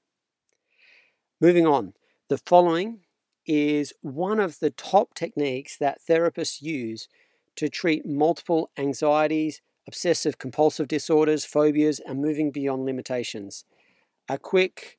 Moving 1.40 1.66
on, 1.66 1.94
the 2.28 2.38
following 2.38 3.00
is 3.46 3.94
one 4.02 4.40
of 4.40 4.60
the 4.60 4.70
top 4.72 5.14
techniques 5.14 5.78
that 5.78 6.00
therapists 6.08 6.62
use 6.62 7.08
to 7.56 7.70
treat 7.70 8.06
multiple 8.06 8.70
anxieties, 8.78 9.62
obsessive 9.88 10.38
compulsive 10.38 10.88
disorders, 10.88 11.46
phobias, 11.46 12.00
and 12.00 12.22
moving 12.22 12.52
beyond 12.52 12.86
limitations. 12.86 13.66
A 14.30 14.38
quick 14.38 14.98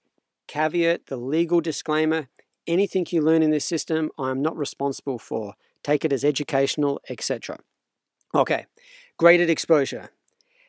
caveat 0.48 1.06
the 1.06 1.16
legal 1.16 1.60
disclaimer 1.60 2.28
anything 2.66 3.06
you 3.10 3.22
learn 3.22 3.42
in 3.42 3.50
this 3.50 3.64
system, 3.64 4.10
I 4.18 4.30
am 4.30 4.42
not 4.42 4.56
responsible 4.56 5.18
for. 5.18 5.54
Take 5.82 6.04
it 6.04 6.12
as 6.12 6.24
educational, 6.24 7.00
etc. 7.08 7.58
Okay, 8.34 8.66
graded 9.18 9.50
exposure. 9.50 10.10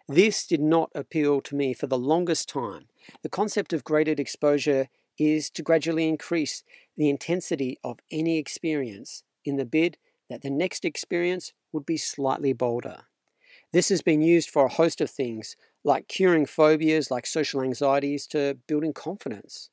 This 0.08 0.46
did 0.46 0.62
not 0.62 0.92
appeal 0.94 1.40
to 1.42 1.56
me 1.56 1.74
for 1.74 1.88
the 1.88 1.98
longest 1.98 2.50
time. 2.50 2.88
The 3.22 3.30
concept 3.30 3.72
of 3.72 3.84
graded 3.84 4.20
exposure 4.20 4.90
is 5.18 5.50
to 5.52 5.62
gradually 5.62 6.08
increase 6.08 6.64
the 6.98 7.10
intensity 7.10 7.80
of 7.84 8.00
any 8.12 8.38
experience 8.38 9.24
in 9.46 9.56
the 9.56 9.66
bid 9.66 9.98
that 10.30 10.42
the 10.42 10.50
next 10.50 10.84
experience 10.84 11.54
would 11.72 11.86
be 11.86 11.98
slightly 11.98 12.54
bolder. 12.54 13.04
This 13.72 13.90
has 13.90 14.02
been 14.02 14.22
used 14.22 14.50
for 14.50 14.66
a 14.66 14.74
host 14.74 15.02
of 15.02 15.10
things, 15.10 15.56
like 15.84 16.08
curing 16.08 16.46
phobias 16.46 17.10
like 17.10 17.26
social 17.26 17.62
anxieties 17.62 18.28
to 18.28 18.58
building 18.68 18.94
confidence. 18.94 19.70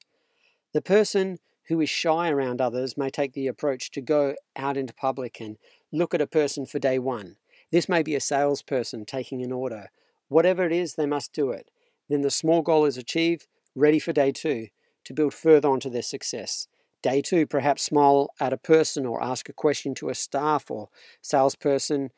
The 0.73 0.83
person 0.83 1.39
who 1.69 1.81
is 1.81 1.91
shy 1.91 2.31
around 2.31 2.61
others 2.61 2.97
may 2.97 3.11
take 3.11 3.33
the 3.33 3.47
approach 3.47 3.91
to 3.93 4.01
go 4.01 4.35
out 4.57 4.77
into 4.77 4.95
public 4.95 5.41
and 5.41 5.57
look 5.93 6.15
at 6.15 6.21
a 6.21 6.27
person 6.27 6.67
for 6.67 6.79
day 6.79 6.99
one. 6.99 7.37
This 7.71 7.89
may 7.89 8.03
be 8.03 8.15
a 8.15 8.21
salesperson 8.21 9.05
taking 9.05 9.43
an 9.43 9.53
order. 9.53 9.91
Whatever 10.31 10.65
it 10.65 10.71
is, 10.71 10.95
they 10.95 11.07
must 11.07 11.33
do 11.33 11.51
it. 11.51 11.73
Then 12.09 12.21
the 12.21 12.31
small 12.31 12.63
goal 12.63 12.85
is 12.85 12.97
achieved, 12.97 13.49
ready 13.75 13.99
for 13.99 14.13
day 14.13 14.31
two 14.31 14.69
to 15.05 15.13
build 15.13 15.35
further 15.35 15.69
onto 15.69 15.91
their 15.91 16.03
success. 16.03 16.69
Day 17.03 17.21
two, 17.21 17.47
perhaps 17.47 17.83
smile 17.83 18.31
at 18.39 18.53
a 18.53 18.57
person 18.57 19.07
or 19.07 19.21
ask 19.21 19.49
a 19.49 19.53
question 19.53 19.93
to 19.97 20.09
a 20.09 20.15
staff 20.15 20.71
or 20.71 20.89
salesperson 21.21 22.11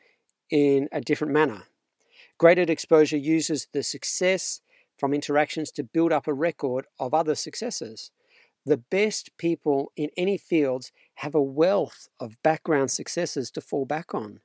in 0.51 0.89
a 0.91 1.01
different 1.01 1.33
manner. 1.33 1.63
Graded 2.37 2.69
exposure 2.69 3.17
uses 3.17 3.67
the 3.73 3.81
success 3.81 4.61
from 4.99 5.11
interactions 5.11 5.71
to 5.71 5.83
build 5.83 6.13
up 6.13 6.27
a 6.27 6.33
record 6.33 6.85
of 6.99 7.15
other 7.15 7.33
successes. 7.33 8.11
The 8.63 8.77
best 8.77 9.35
people 9.39 9.91
in 9.97 10.11
any 10.15 10.37
fields 10.37 10.91
have 11.15 11.33
a 11.33 11.41
wealth 11.41 12.09
of 12.19 12.37
background 12.43 12.91
successes 12.91 13.49
to 13.51 13.61
fall 13.61 13.85
back 13.85 14.13
on. 14.13 14.41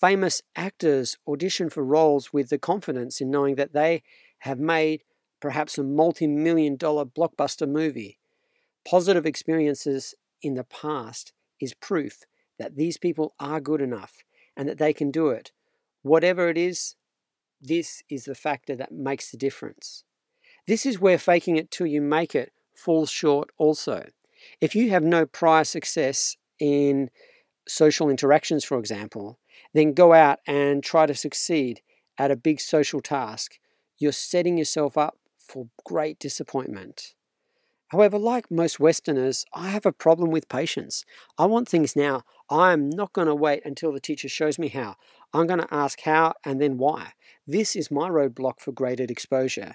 Famous 0.00 0.40
actors 0.56 1.18
audition 1.28 1.68
for 1.68 1.84
roles 1.84 2.32
with 2.32 2.48
the 2.48 2.58
confidence 2.58 3.20
in 3.20 3.30
knowing 3.30 3.56
that 3.56 3.74
they 3.74 4.02
have 4.38 4.58
made 4.58 5.04
perhaps 5.40 5.76
a 5.76 5.82
multi 5.82 6.26
million 6.26 6.76
dollar 6.76 7.04
blockbuster 7.04 7.68
movie. 7.68 8.18
Positive 8.88 9.26
experiences 9.26 10.14
in 10.40 10.54
the 10.54 10.64
past 10.64 11.34
is 11.60 11.74
proof 11.74 12.20
that 12.58 12.76
these 12.76 12.96
people 12.96 13.34
are 13.38 13.60
good 13.60 13.82
enough 13.82 14.24
and 14.56 14.66
that 14.66 14.78
they 14.78 14.94
can 14.94 15.10
do 15.10 15.28
it. 15.28 15.52
Whatever 16.02 16.48
it 16.48 16.56
is, 16.56 16.96
this 17.60 18.02
is 18.08 18.24
the 18.24 18.34
factor 18.34 18.74
that 18.76 18.92
makes 18.92 19.30
the 19.30 19.36
difference. 19.36 20.04
This 20.66 20.86
is 20.86 20.98
where 20.98 21.18
faking 21.18 21.56
it 21.56 21.70
till 21.70 21.86
you 21.86 22.00
make 22.00 22.34
it 22.34 22.52
falls 22.74 23.10
short 23.10 23.50
also. 23.58 24.06
If 24.62 24.74
you 24.74 24.88
have 24.90 25.02
no 25.02 25.26
prior 25.26 25.64
success 25.64 26.38
in 26.58 27.10
social 27.66 28.08
interactions, 28.08 28.64
for 28.64 28.78
example, 28.78 29.38
then 29.74 29.92
go 29.92 30.12
out 30.12 30.38
and 30.46 30.82
try 30.82 31.06
to 31.06 31.14
succeed 31.14 31.82
at 32.18 32.30
a 32.30 32.36
big 32.36 32.60
social 32.60 33.00
task. 33.00 33.58
You're 33.98 34.12
setting 34.12 34.58
yourself 34.58 34.96
up 34.96 35.18
for 35.36 35.68
great 35.84 36.18
disappointment. 36.18 37.14
However, 37.88 38.18
like 38.18 38.50
most 38.52 38.78
Westerners, 38.78 39.44
I 39.52 39.70
have 39.70 39.84
a 39.84 39.92
problem 39.92 40.30
with 40.30 40.48
patience. 40.48 41.04
I 41.36 41.46
want 41.46 41.68
things 41.68 41.96
now. 41.96 42.22
I'm 42.48 42.88
not 42.88 43.12
going 43.12 43.26
to 43.26 43.34
wait 43.34 43.62
until 43.64 43.92
the 43.92 43.98
teacher 43.98 44.28
shows 44.28 44.60
me 44.60 44.68
how. 44.68 44.94
I'm 45.34 45.48
going 45.48 45.60
to 45.60 45.74
ask 45.74 46.00
how 46.02 46.34
and 46.44 46.60
then 46.60 46.78
why. 46.78 47.14
This 47.48 47.74
is 47.74 47.90
my 47.90 48.08
roadblock 48.08 48.60
for 48.60 48.70
graded 48.70 49.10
exposure. 49.10 49.74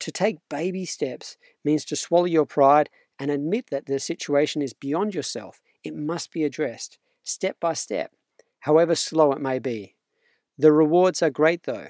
To 0.00 0.12
take 0.12 0.48
baby 0.48 0.84
steps 0.84 1.36
means 1.64 1.84
to 1.86 1.96
swallow 1.96 2.26
your 2.26 2.46
pride 2.46 2.88
and 3.18 3.32
admit 3.32 3.70
that 3.70 3.86
the 3.86 3.98
situation 3.98 4.62
is 4.62 4.72
beyond 4.72 5.14
yourself. 5.14 5.60
It 5.82 5.94
must 5.94 6.32
be 6.32 6.44
addressed, 6.44 6.98
step 7.26 7.56
by 7.60 7.74
step, 7.74 8.12
however 8.60 8.94
slow 8.94 9.32
it 9.32 9.40
may 9.40 9.58
be. 9.58 9.94
The 10.58 10.72
rewards 10.72 11.22
are 11.22 11.30
great 11.30 11.64
though. 11.64 11.88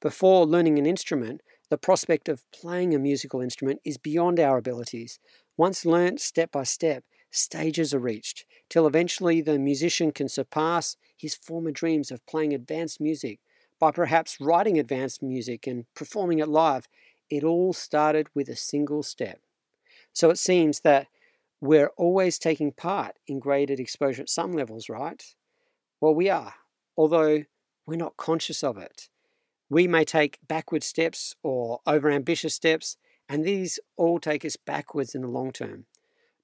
Before 0.00 0.46
learning 0.46 0.78
an 0.78 0.86
instrument, 0.86 1.40
the 1.70 1.78
prospect 1.78 2.28
of 2.28 2.48
playing 2.52 2.94
a 2.94 2.98
musical 2.98 3.40
instrument 3.40 3.80
is 3.84 3.98
beyond 3.98 4.38
our 4.38 4.58
abilities. 4.58 5.18
Once 5.56 5.84
learnt 5.84 6.20
step 6.20 6.52
by 6.52 6.62
step, 6.62 7.02
stages 7.30 7.92
are 7.92 7.98
reached, 7.98 8.44
till 8.68 8.86
eventually 8.86 9.40
the 9.40 9.58
musician 9.58 10.12
can 10.12 10.28
surpass 10.28 10.96
his 11.16 11.34
former 11.34 11.70
dreams 11.70 12.10
of 12.10 12.24
playing 12.26 12.54
advanced 12.54 13.00
music 13.00 13.40
by 13.80 13.90
perhaps 13.90 14.40
writing 14.40 14.78
advanced 14.78 15.22
music 15.22 15.66
and 15.66 15.86
performing 15.94 16.38
it 16.38 16.48
live. 16.48 16.88
It 17.28 17.42
all 17.42 17.72
started 17.72 18.28
with 18.34 18.48
a 18.48 18.56
single 18.56 19.02
step. 19.02 19.40
So 20.12 20.30
it 20.30 20.38
seems 20.38 20.80
that 20.80 21.08
we're 21.60 21.90
always 21.96 22.38
taking 22.38 22.72
part 22.72 23.16
in 23.26 23.38
graded 23.38 23.80
exposure 23.80 24.22
at 24.22 24.28
some 24.28 24.52
levels, 24.52 24.88
right? 24.88 25.22
Well, 26.00 26.14
we 26.14 26.28
are, 26.28 26.54
although 26.96 27.44
we're 27.86 27.96
not 27.96 28.16
conscious 28.16 28.62
of 28.62 28.76
it. 28.76 29.08
We 29.68 29.88
may 29.88 30.04
take 30.04 30.38
backward 30.46 30.84
steps 30.84 31.34
or 31.42 31.80
overambitious 31.86 32.52
steps, 32.52 32.96
and 33.28 33.44
these 33.44 33.80
all 33.96 34.20
take 34.20 34.44
us 34.44 34.56
backwards 34.56 35.14
in 35.14 35.22
the 35.22 35.28
long 35.28 35.52
term. 35.52 35.86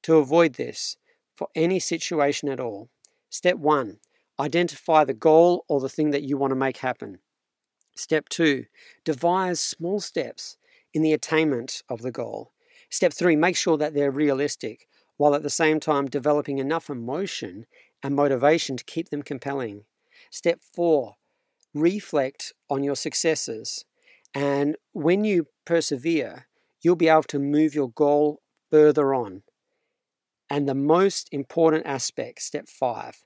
To 0.04 0.16
avoid 0.16 0.54
this, 0.54 0.96
for 1.34 1.48
any 1.54 1.78
situation 1.78 2.48
at 2.48 2.58
all, 2.58 2.90
step 3.30 3.56
one, 3.56 3.98
identify 4.40 5.04
the 5.04 5.14
goal 5.14 5.64
or 5.68 5.80
the 5.80 5.88
thing 5.88 6.10
that 6.10 6.22
you 6.22 6.36
want 6.36 6.50
to 6.50 6.56
make 6.56 6.78
happen. 6.78 7.18
Step 7.94 8.28
two, 8.28 8.64
devise 9.04 9.60
small 9.60 10.00
steps 10.00 10.56
in 10.94 11.02
the 11.02 11.12
attainment 11.12 11.82
of 11.88 12.02
the 12.02 12.10
goal. 12.10 12.52
Step 12.90 13.12
three, 13.12 13.36
make 13.36 13.56
sure 13.56 13.76
that 13.76 13.94
they're 13.94 14.10
realistic, 14.10 14.88
while 15.22 15.36
at 15.36 15.44
the 15.44 15.48
same 15.48 15.78
time 15.78 16.06
developing 16.08 16.58
enough 16.58 16.90
emotion 16.90 17.64
and 18.02 18.12
motivation 18.16 18.76
to 18.76 18.82
keep 18.82 19.10
them 19.10 19.22
compelling. 19.22 19.84
Step 20.32 20.58
four, 20.74 21.14
reflect 21.72 22.52
on 22.68 22.82
your 22.82 22.96
successes. 22.96 23.84
And 24.34 24.76
when 24.92 25.22
you 25.22 25.46
persevere, 25.64 26.48
you'll 26.80 26.96
be 26.96 27.08
able 27.08 27.22
to 27.22 27.38
move 27.38 27.72
your 27.72 27.90
goal 27.90 28.42
further 28.68 29.14
on. 29.14 29.44
And 30.50 30.68
the 30.68 30.74
most 30.74 31.28
important 31.30 31.86
aspect, 31.86 32.42
step 32.42 32.66
five, 32.66 33.22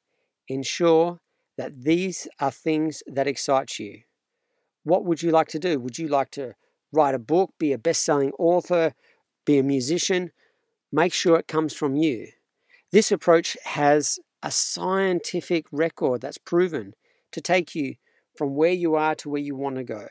ensure 0.48 1.20
that 1.56 1.84
these 1.84 2.28
are 2.38 2.50
things 2.50 3.02
that 3.06 3.26
excite 3.26 3.78
you. 3.78 4.02
What 4.84 5.06
would 5.06 5.22
you 5.22 5.30
like 5.30 5.48
to 5.48 5.58
do? 5.58 5.80
Would 5.80 5.98
you 5.98 6.08
like 6.08 6.30
to 6.32 6.56
write 6.92 7.14
a 7.14 7.18
book, 7.18 7.54
be 7.58 7.72
a 7.72 7.78
best 7.78 8.04
selling 8.04 8.32
author, 8.38 8.92
be 9.46 9.58
a 9.58 9.62
musician? 9.62 10.32
Make 10.96 11.12
sure 11.12 11.38
it 11.38 11.46
comes 11.46 11.74
from 11.74 11.94
you. 11.94 12.28
This 12.90 13.12
approach 13.12 13.54
has 13.64 14.18
a 14.42 14.50
scientific 14.50 15.66
record 15.70 16.22
that's 16.22 16.38
proven 16.38 16.94
to 17.32 17.42
take 17.42 17.74
you 17.74 17.96
from 18.34 18.54
where 18.54 18.72
you 18.72 18.94
are 18.94 19.14
to 19.16 19.28
where 19.28 19.42
you 19.42 19.54
want 19.54 19.76
to 19.76 19.84
go. 19.84 20.08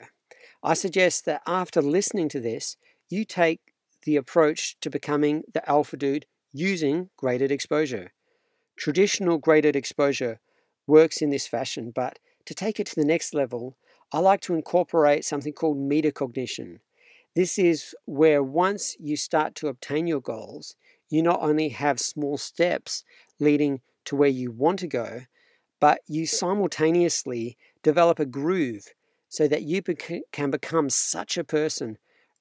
I 0.62 0.75
suggest 0.75 1.25
that 1.25 1.42
after 1.48 1.82
listening 1.82 2.30
to 2.30 2.39
this, 2.39 2.77
you 3.10 3.25
take 3.25 3.62
the 4.04 4.15
approach 4.15 4.80
to 4.82 4.92
becoming 4.92 5.42
the 5.51 5.68
alpha 5.68 5.98
dude 5.98 6.27
using 6.54 7.10
graded 7.18 7.51
exposure. 7.51 8.13
Traditional 8.77 9.39
graded 9.39 9.75
exposure 9.75 10.39
works 10.86 11.20
in 11.20 11.32
this 11.32 11.48
fashion, 11.48 11.94
but 11.96 12.20
to 12.46 12.54
take 12.54 12.80
it 12.80 12.86
to 12.86 12.96
the 12.96 13.06
next 13.06 13.34
level, 13.34 13.75
I 14.13 14.20
like 14.20 14.42
to 14.42 14.54
incorporate 14.54 15.25
something 15.25 15.54
called 15.54 15.80
metacognition. 15.80 16.77
This 17.36 17.60
is 17.60 17.94
where 18.06 18.42
once 18.42 18.96
you 18.98 19.18
start 19.18 19.56
to 19.56 19.68
obtain 19.68 20.08
your 20.08 20.22
goals, 20.22 20.75
you 21.10 21.22
not 21.22 21.42
only 21.42 21.70
have 21.70 22.00
small 22.00 22.38
steps 22.38 23.04
leading 23.39 23.82
to 24.06 24.15
where 24.15 24.30
you 24.30 24.51
want 24.51 24.80
to 24.80 24.88
go, 24.88 25.22
but 25.82 26.00
you 26.08 26.25
simultaneously 26.25 27.58
develop 27.84 28.20
a 28.20 28.25
groove 28.25 28.88
so 29.27 29.50
that 29.50 29.63
you 29.63 29.82
can 30.32 30.50
become 30.50 30.89
such 30.89 31.38
a 31.38 31.44
person 31.44 31.98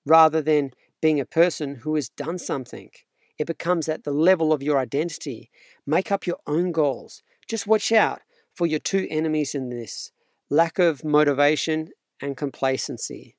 rather 0.07 0.41
than 0.41 0.71
being 1.01 1.19
a 1.19 1.27
person 1.27 1.75
who 1.75 1.97
has 1.97 2.09
done 2.09 2.39
something. 2.39 2.91
It 3.37 3.49
becomes 3.49 3.89
at 3.89 4.05
the 4.05 4.13
level 4.13 4.53
of 4.53 4.63
your 4.63 4.79
identity. 4.79 5.51
Make 5.87 6.13
up 6.13 6.25
your 6.25 6.39
own 6.47 6.71
goals. 6.71 7.23
Just 7.49 7.67
watch 7.67 7.91
out 7.91 8.21
for 8.55 8.67
your 8.67 8.79
two 8.79 9.09
enemies 9.11 9.57
in 9.57 9.71
this 9.71 10.13
lack 10.49 10.79
of 10.79 11.05
motivation 11.05 11.89
and 12.21 12.37
complacency. 12.37 13.35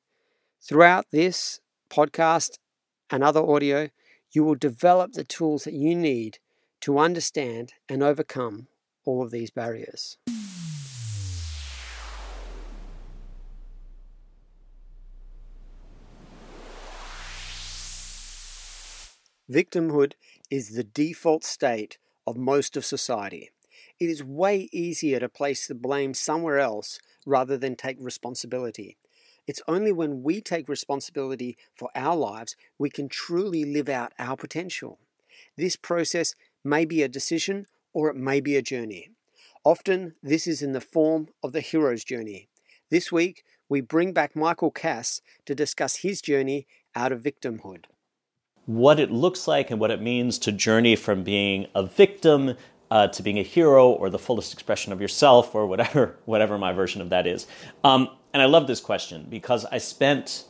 Throughout 0.68 1.06
this 1.12 1.60
podcast 1.92 2.58
and 3.12 3.24
other 3.24 3.40
audio, 3.40 3.90
you 4.32 4.44
will 4.44 4.56
develop 4.56 5.12
the 5.12 5.24
tools 5.24 5.66
that 5.66 5.76
you 5.76 5.94
need 5.94 6.40
to 6.82 6.98
understand 6.98 7.74
and 7.88 8.02
overcome 8.02 8.66
all 9.06 9.22
of 9.22 9.30
these 9.30 9.52
barriers. 9.52 10.18
Victimhood 19.48 20.14
is 20.50 20.70
the 20.72 20.84
default 20.84 21.44
state 21.44 22.00
of 22.26 22.38
most 22.38 22.76
of 22.76 22.84
society. 22.84 23.52
It 24.00 24.10
is 24.10 24.24
way 24.24 24.68
easier 24.74 25.20
to 25.20 25.30
place 25.30 25.68
the 25.68 25.76
blame 25.76 26.16
somewhere 26.16 26.58
else 26.58 26.98
rather 27.24 27.56
than 27.56 27.76
take 27.76 27.98
responsibility. 28.00 28.98
It's 29.48 29.62
only 29.68 29.92
when 29.92 30.24
we 30.24 30.42
take 30.42 30.70
responsibility 30.70 31.58
for 31.76 31.90
our 31.96 32.16
lives 32.16 32.56
we 32.78 32.90
can 32.90 33.10
truly 33.10 33.64
live 33.64 33.90
out 33.90 34.14
our 34.18 34.36
potential. 34.36 35.00
This 35.56 35.76
process 35.76 36.36
may 36.64 36.86
be 36.86 37.04
a 37.04 37.08
decision 37.08 37.68
or 37.94 38.10
it 38.10 38.16
may 38.16 38.40
be 38.40 38.56
a 38.56 38.62
journey. 38.62 39.10
Often, 39.64 40.16
this 40.22 40.48
is 40.48 40.62
in 40.62 40.74
the 40.74 40.82
form 40.82 41.30
of 41.44 41.52
the 41.52 41.62
hero's 41.62 42.04
journey. 42.04 42.50
This 42.92 43.12
week, 43.12 43.44
we 43.68 43.82
bring 43.82 44.14
back 44.14 44.36
Michael 44.36 44.72
Cass 44.72 45.22
to 45.46 45.56
discuss 45.56 45.98
his 45.98 46.22
journey 46.22 46.68
out 46.96 47.12
of 47.12 47.22
victimhood 47.22 47.86
what 48.66 49.00
it 49.00 49.12
looks 49.12 49.48
like 49.48 49.72
and 49.72 49.80
what 49.80 49.92
it 49.92 50.02
means 50.02 50.40
to 50.40 50.52
journey 50.52 50.96
from 50.96 51.24
being 51.24 51.68
a 51.76 51.84
victim 51.84 52.56
uh, 52.92 53.08
to 53.08 53.24
being 53.24 53.40
a 53.40 53.44
hero 53.44 53.90
or 53.90 54.10
the 54.10 54.20
fullest 54.20 54.54
expression 54.54 54.94
of 54.94 55.02
yourself 55.02 55.56
or 55.56 55.66
whatever 55.66 56.18
whatever 56.26 56.58
my 56.58 56.72
version 56.72 57.02
of 57.02 57.10
that 57.10 57.28
is. 57.28 57.48
Um, 57.84 58.10
and 58.36 58.42
I 58.42 58.48
love 58.48 58.68
this 58.68 58.82
question 58.82 59.28
because 59.30 59.64
I 59.64 59.78
spent 59.78 60.44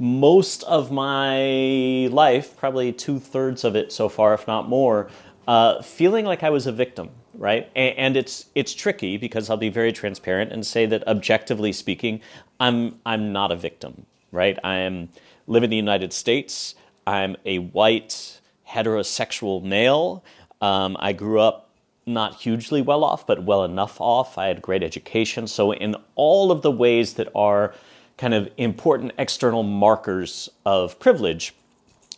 most 0.00 0.64
of 0.64 0.90
my 0.90 2.08
life, 2.10 2.56
probably 2.56 2.92
two 2.92 3.20
thirds 3.20 3.62
of 3.62 3.76
it 3.76 3.92
so 3.92 4.08
far, 4.08 4.34
if 4.34 4.48
not 4.48 4.68
more, 4.68 5.08
uh, 5.46 5.80
feeling 5.80 6.24
like 6.24 6.42
I 6.42 6.50
was 6.50 6.66
a 6.66 6.72
victim. 6.72 7.10
Right, 7.34 7.70
and, 7.76 7.96
and 7.96 8.16
it's 8.16 8.46
it's 8.56 8.74
tricky 8.74 9.18
because 9.18 9.48
I'll 9.48 9.56
be 9.56 9.68
very 9.68 9.92
transparent 9.92 10.50
and 10.50 10.66
say 10.66 10.84
that 10.86 11.06
objectively 11.06 11.72
speaking, 11.72 12.20
I'm 12.58 12.98
I'm 13.06 13.32
not 13.32 13.52
a 13.52 13.56
victim. 13.56 14.04
Right, 14.32 14.58
I 14.64 14.78
am 14.78 15.08
live 15.46 15.62
in 15.62 15.70
the 15.70 15.76
United 15.76 16.12
States. 16.12 16.74
I'm 17.06 17.36
a 17.44 17.58
white 17.60 18.40
heterosexual 18.68 19.62
male. 19.62 20.24
Um, 20.60 20.96
I 20.98 21.12
grew 21.12 21.38
up 21.38 21.67
not 22.08 22.36
hugely 22.36 22.82
well 22.82 23.04
off, 23.04 23.26
but 23.26 23.44
well 23.44 23.64
enough 23.64 24.00
off. 24.00 24.38
I 24.38 24.46
had 24.46 24.62
great 24.62 24.82
education. 24.82 25.46
So, 25.46 25.72
in 25.72 25.94
all 26.14 26.50
of 26.50 26.62
the 26.62 26.70
ways 26.70 27.14
that 27.14 27.28
are 27.34 27.74
kind 28.16 28.34
of 28.34 28.50
important 28.56 29.12
external 29.18 29.62
markers 29.62 30.48
of 30.64 30.98
privilege, 30.98 31.54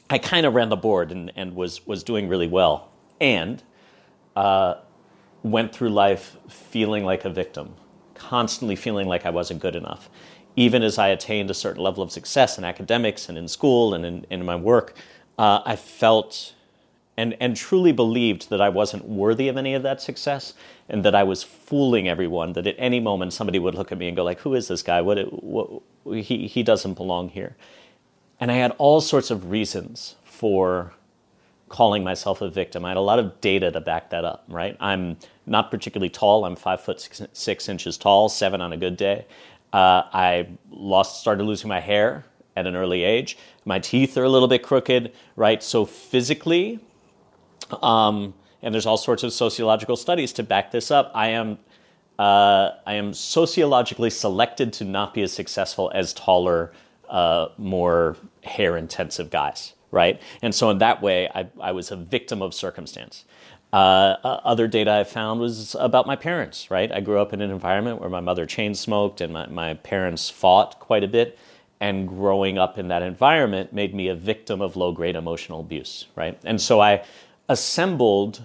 I 0.09 0.18
kind 0.18 0.46
of 0.46 0.55
ran 0.55 0.70
the 0.70 0.76
board 0.76 1.12
and, 1.12 1.33
and 1.37 1.55
was, 1.55 1.87
was 1.87 2.03
doing 2.03 2.29
really 2.29 2.48
well. 2.48 2.90
And 3.20 3.62
uh, 4.35 4.76
went 5.42 5.74
through 5.74 5.90
life 5.90 6.37
feeling 6.48 7.05
like 7.05 7.24
a 7.24 7.31
victim, 7.31 7.74
constantly 8.14 8.76
feeling 8.76 9.07
like 9.07 9.26
I 9.26 9.31
wasn't 9.31 9.61
good 9.61 9.76
enough 9.76 10.09
even 10.57 10.83
as 10.83 10.98
I 10.98 11.09
attained 11.09 11.50
a 11.50 11.55
certain 11.55 11.83
level 11.83 12.03
of 12.03 12.11
success 12.11 12.59
in 12.59 12.64
academics 12.64 13.29
and 13.29 13.38
in 13.38 13.48
school 13.48 13.94
and 13.94 14.05
in, 14.05 14.26
in 14.31 14.44
my 14.44 14.57
work, 14.57 14.94
uh, 15.38 15.62
I 15.64 15.76
felt 15.76 16.55
and, 17.20 17.37
and 17.38 17.54
truly 17.54 17.92
believed 17.92 18.48
that 18.48 18.62
I 18.62 18.70
wasn't 18.70 19.04
worthy 19.04 19.48
of 19.48 19.59
any 19.59 19.74
of 19.74 19.83
that 19.83 20.00
success 20.00 20.54
and 20.88 21.04
that 21.04 21.14
I 21.14 21.22
was 21.22 21.42
fooling 21.42 22.09
everyone, 22.09 22.54
that 22.54 22.66
at 22.66 22.76
any 22.78 22.98
moment 22.98 23.35
somebody 23.35 23.59
would 23.59 23.74
look 23.74 23.92
at 23.92 23.98
me 23.98 24.09
and 24.09 24.16
go 24.16 24.24
like, 24.24 24.40
who 24.40 24.54
is 24.54 24.68
this 24.68 24.83
guy? 24.83 25.02
What, 25.02 25.18
what, 25.44 25.83
he, 26.06 26.46
he 26.46 26.62
doesn't 26.62 26.94
belong 26.94 27.28
here. 27.28 27.56
And 28.40 28.50
I 28.50 28.54
had 28.54 28.70
all 28.78 29.02
sorts 29.02 29.30
of 29.30 29.50
reasons 29.50 30.16
for 30.24 30.94
calling 31.68 32.02
myself 32.02 32.40
a 32.40 32.48
victim. 32.48 32.87
I 32.87 32.88
had 32.88 32.96
a 32.96 33.02
lot 33.02 33.18
of 33.18 33.38
data 33.42 33.70
to 33.70 33.83
back 33.83 34.09
that 34.11 34.24
up, 34.24 34.44
right? 34.48 34.74
I'm 34.80 35.18
not 35.44 35.70
particularly 35.70 36.09
tall. 36.09 36.46
I'm 36.46 36.56
five 36.56 36.80
foot 36.80 37.02
six, 37.02 37.20
six 37.35 37.68
inches 37.68 37.98
tall, 37.98 38.30
seven 38.30 38.62
on 38.62 38.72
a 38.72 38.78
good 38.78 38.96
day. 38.96 39.26
Uh, 39.74 40.04
I 40.11 40.48
lost, 40.70 41.20
started 41.20 41.44
losing 41.44 41.68
my 41.68 41.80
hair 41.80 42.24
at 42.56 42.66
an 42.66 42.74
early 42.74 43.02
age. 43.02 43.37
My 43.66 43.78
teeth 43.78 44.16
are 44.16 44.24
a 44.24 44.28
little 44.30 44.48
bit 44.48 44.62
crooked, 44.62 45.12
right? 45.37 45.62
So 45.62 45.85
physically, 45.85 46.80
um, 47.83 48.35
and 48.62 48.74
there's 48.74 48.87
all 48.87 48.96
sorts 48.96 49.22
of 49.22 49.33
sociological 49.33 49.96
studies 49.96 50.33
to 50.35 50.42
back 50.42 50.70
this 50.70 50.90
up. 50.90 51.11
I 51.14 51.28
am, 51.28 51.59
uh, 52.18 52.70
I 52.87 52.94
am 52.94 53.14
sociologically 53.14 54.11
selected 54.11 54.72
to 54.74 54.85
not 54.85 55.14
be 55.14 55.22
as 55.22 55.33
successful 55.33 55.90
as 55.94 56.12
taller, 56.12 56.72
uh, 57.09 57.48
more 57.59 58.16
hair-intensive 58.44 59.30
guys, 59.30 59.72
right? 59.90 60.20
And 60.42 60.54
so 60.54 60.70
in 60.70 60.78
that 60.78 61.02
way, 61.02 61.28
I, 61.35 61.48
I 61.61 61.72
was 61.72 61.90
a 61.90 61.96
victim 61.96 62.42
of 62.42 62.54
circumstance. 62.54 63.24
Uh, 63.72 64.16
other 64.22 64.66
data 64.66 64.92
I 64.92 65.04
found 65.04 65.40
was 65.40 65.76
about 65.78 66.06
my 66.06 66.16
parents, 66.16 66.70
right? 66.70 66.90
I 66.90 67.00
grew 67.00 67.20
up 67.20 67.33
in 67.33 67.40
an 67.40 67.50
environment 67.50 68.00
where 68.00 68.11
my 68.11 68.20
mother 68.20 68.44
chain 68.44 68.74
smoked 68.74 69.20
and 69.20 69.33
my, 69.33 69.46
my 69.46 69.74
parents 69.74 70.28
fought 70.28 70.80
quite 70.80 71.04
a 71.04 71.09
bit. 71.09 71.38
And 71.83 72.06
growing 72.06 72.59
up 72.59 72.78
in 72.78 72.88
that 72.88 73.00
environment 73.00 73.72
made 73.72 73.94
me 73.94 74.09
a 74.09 74.14
victim 74.14 74.61
of 74.61 74.76
low 74.76 74.92
grade 74.92 75.16
emotional 75.16 75.61
abuse, 75.61 76.06
right? 76.14 76.38
And 76.44 76.61
so 76.61 76.80
I 76.80 77.04
assembled 77.50 78.42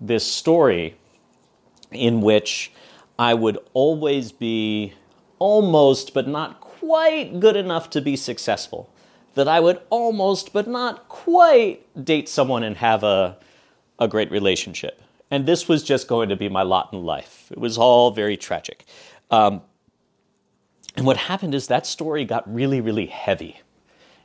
this 0.00 0.30
story 0.30 0.94
in 1.90 2.20
which 2.20 2.70
I 3.18 3.34
would 3.34 3.58
always 3.72 4.30
be 4.30 4.92
almost, 5.38 6.14
but 6.14 6.28
not 6.28 6.60
quite 6.60 7.40
good 7.40 7.56
enough 7.56 7.90
to 7.90 8.00
be 8.00 8.14
successful. 8.16 8.90
That 9.34 9.48
I 9.48 9.60
would 9.60 9.80
almost, 9.90 10.52
but 10.52 10.66
not 10.66 11.08
quite 11.08 12.04
date 12.04 12.28
someone 12.28 12.62
and 12.62 12.76
have 12.76 13.02
a 13.02 13.38
a 13.98 14.08
great 14.08 14.30
relationship. 14.30 15.00
And 15.30 15.46
this 15.46 15.68
was 15.68 15.82
just 15.82 16.08
going 16.08 16.28
to 16.28 16.36
be 16.36 16.48
my 16.48 16.62
lot 16.62 16.92
in 16.92 17.04
life. 17.04 17.48
It 17.50 17.58
was 17.58 17.78
all 17.78 18.10
very 18.10 18.36
tragic. 18.36 18.84
Um, 19.30 19.62
and 20.96 21.04
what 21.04 21.16
happened 21.16 21.54
is 21.54 21.66
that 21.66 21.86
story 21.86 22.24
got 22.24 22.52
really, 22.52 22.80
really 22.80 23.06
heavy. 23.06 23.60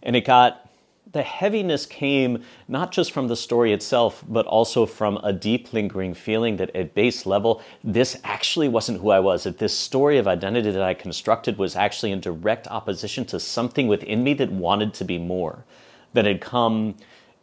And 0.04 0.16
it 0.16 0.26
got, 0.26 0.70
the 1.12 1.24
heaviness 1.24 1.86
came 1.86 2.44
not 2.68 2.92
just 2.92 3.12
from 3.12 3.28
the 3.28 3.36
story 3.36 3.74
itself, 3.74 4.24
but 4.28 4.46
also 4.46 4.86
from 4.86 5.18
a 5.24 5.34
deep, 5.34 5.74
lingering 5.74 6.14
feeling 6.14 6.58
that 6.58 6.74
at 6.76 6.94
base 6.94 7.26
level, 7.26 7.62
this 7.84 8.20
actually 8.24 8.70
wasn't 8.70 9.02
who 9.02 9.10
I 9.10 9.20
was. 9.20 9.44
That 9.44 9.58
this 9.58 9.78
story 9.78 10.18
of 10.18 10.28
identity 10.28 10.72
that 10.72 10.82
I 10.82 10.94
constructed 10.94 11.58
was 11.58 11.76
actually 11.76 12.12
in 12.12 12.22
direct 12.22 12.68
opposition 12.68 13.26
to 13.26 13.40
something 13.40 13.88
within 13.88 14.24
me 14.24 14.34
that 14.36 14.52
wanted 14.52 14.94
to 14.96 15.04
be 15.04 15.18
more, 15.18 15.66
that 16.14 16.26
had 16.26 16.40
come 16.40 16.96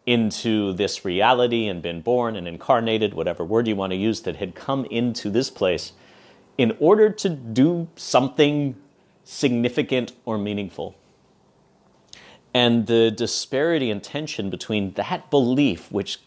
into 0.06 0.72
this 0.72 1.04
reality 1.04 1.66
and 1.66 1.82
been 1.82 2.00
born 2.00 2.36
and 2.36 2.48
incarnated, 2.48 3.12
whatever 3.12 3.44
word 3.44 3.68
you 3.68 3.76
want 3.76 3.92
to 3.92 3.96
use, 3.96 4.22
that 4.22 4.36
had 4.36 4.54
come 4.54 4.86
into 4.86 5.28
this 5.28 5.50
place 5.50 5.92
in 6.56 6.74
order 6.80 7.10
to 7.10 7.28
do 7.28 7.86
something 7.96 8.74
significant 9.24 10.12
or 10.24 10.38
meaningful. 10.38 10.96
And 12.58 12.88
the 12.88 13.12
disparity 13.12 13.88
and 13.88 14.02
tension 14.02 14.50
between 14.50 14.90
that 14.94 15.30
belief, 15.30 15.92
which 15.92 16.18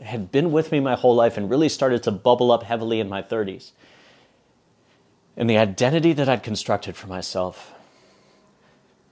had 0.00 0.32
been 0.32 0.52
with 0.52 0.72
me 0.72 0.80
my 0.80 0.94
whole 0.94 1.14
life 1.14 1.36
and 1.36 1.50
really 1.50 1.68
started 1.68 2.02
to 2.04 2.10
bubble 2.10 2.50
up 2.50 2.62
heavily 2.62 2.98
in 2.98 3.10
my 3.10 3.20
30s, 3.20 3.72
and 5.36 5.50
the 5.50 5.58
identity 5.58 6.14
that 6.14 6.30
I'd 6.30 6.42
constructed 6.42 6.96
for 6.96 7.08
myself, 7.08 7.74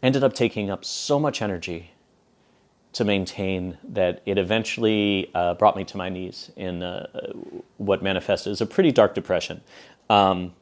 ended 0.02 0.24
up 0.24 0.32
taking 0.32 0.70
up 0.70 0.87
so 0.87 1.20
much 1.20 1.42
energy 1.42 1.90
to 2.94 3.04
maintain 3.04 3.76
that 3.87 4.22
it 4.24 4.38
eventually 4.38 5.30
uh, 5.34 5.52
brought 5.52 5.76
me 5.76 5.84
to 5.84 5.98
my 5.98 6.08
knees 6.08 6.50
in 6.56 6.82
uh, 6.82 7.30
what 7.76 8.02
manifested 8.02 8.52
as 8.52 8.62
a 8.62 8.66
pretty 8.66 8.90
dark 8.90 9.14
depression. 9.14 9.61
Um, 10.08 10.54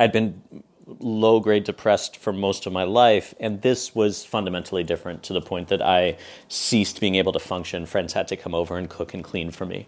I'd 0.00 0.10
been 0.10 0.42
low 0.86 1.40
grade 1.40 1.64
depressed 1.64 2.16
for 2.16 2.32
most 2.32 2.66
of 2.66 2.72
my 2.72 2.84
life, 2.84 3.34
and 3.40 3.62
this 3.62 3.94
was 3.94 4.24
fundamentally 4.24 4.84
different 4.84 5.22
to 5.24 5.32
the 5.32 5.40
point 5.40 5.68
that 5.68 5.80
I 5.80 6.16
ceased 6.48 7.00
being 7.00 7.14
able 7.14 7.32
to 7.32 7.38
function. 7.38 7.86
Friends 7.86 8.12
had 8.12 8.28
to 8.28 8.36
come 8.36 8.54
over 8.54 8.76
and 8.76 8.88
cook 8.88 9.14
and 9.14 9.24
clean 9.24 9.50
for 9.50 9.66
me, 9.66 9.86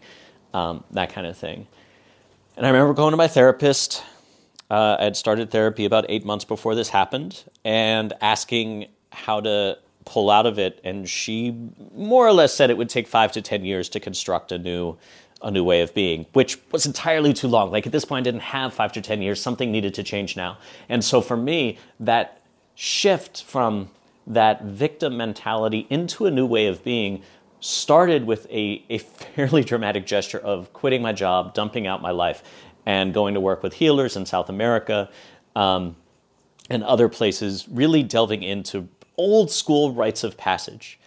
um, 0.55 0.85
that 0.93 1.13
kind 1.13 1.27
of 1.27 1.37
thing. 1.37 1.67
And 2.57 2.65
I 2.65 2.71
remember 2.71 2.95
going 2.95 3.11
to 3.11 3.17
my 3.17 3.29
therapist. 3.29 4.03
Uh, 4.71 4.97
I 4.99 5.05
had 5.05 5.17
started 5.17 5.51
therapy 5.51 5.85
about 5.85 6.07
eight 6.09 6.25
months 6.25 6.45
before 6.45 6.75
this 6.75 6.89
happened, 6.89 7.45
and 7.65 8.13
asking 8.21 8.87
how 9.13 9.41
to 9.41 9.79
pull 10.05 10.31
out 10.31 10.47
of 10.47 10.59
it. 10.59 10.81
And 10.83 11.09
she 11.09 11.55
more 11.95 12.27
or 12.27 12.33
less 12.33 12.55
said 12.55 12.71
it 12.71 12.77
would 12.77 12.89
take 12.89 13.07
five 13.07 13.33
to 13.33 13.43
ten 13.43 13.65
years 13.65 13.89
to 13.91 14.01
construct 14.01 14.53
a 14.53 14.59
new 14.59 14.97
a 15.43 15.51
new 15.51 15.63
way 15.63 15.83
of 15.83 15.95
being, 15.95 16.27
which 16.33 16.59
was 16.73 16.87
entirely 16.87 17.33
too 17.33 17.49
long. 17.49 17.71
Like 17.71 17.87
at 17.87 17.93
this 17.93 18.05
point, 18.05 18.27
I 18.27 18.31
didn't 18.31 18.43
have 18.43 18.73
five 18.73 18.93
to 18.93 19.01
10 19.01 19.23
years. 19.23 19.41
Something 19.41 19.71
needed 19.71 19.95
to 19.95 20.03
change 20.03 20.37
now. 20.37 20.59
And 20.89 21.05
so 21.05 21.21
for 21.21 21.37
me, 21.37 21.79
that 22.01 22.41
shift 22.75 23.43
from 23.43 23.91
that 24.27 24.65
victim 24.65 25.17
mentality 25.17 25.87
into 25.91 26.27
a 26.27 26.31
new 26.31 26.47
way 26.47 26.67
of 26.67 26.83
being 26.83 27.23
started 27.61 28.25
with 28.25 28.47
a, 28.51 28.85
a 28.89 28.99
fairly 28.99 29.63
dramatic 29.63 30.07
gesture 30.07 30.39
of 30.39 30.73
quitting 30.73 31.03
my 31.03 31.13
job, 31.13 31.55
dumping 31.55 31.87
out 31.87 32.03
my 32.03 32.11
life, 32.11 32.43
and 32.85 33.13
going 33.13 33.35
to 33.35 33.41
work 33.41 33.63
with 33.63 33.75
healers 33.75 34.17
in 34.17 34.25
South 34.25 34.49
America 34.49 35.11
um, 35.55 35.97
and 36.71 36.83
other 36.85 37.09
places, 37.09 37.67
really 37.69 38.03
delving 38.03 38.43
into 38.43 38.89
old 39.17 39.51
school 39.51 39.93
rites 39.93 40.25
of 40.25 40.37
passage 40.37 40.99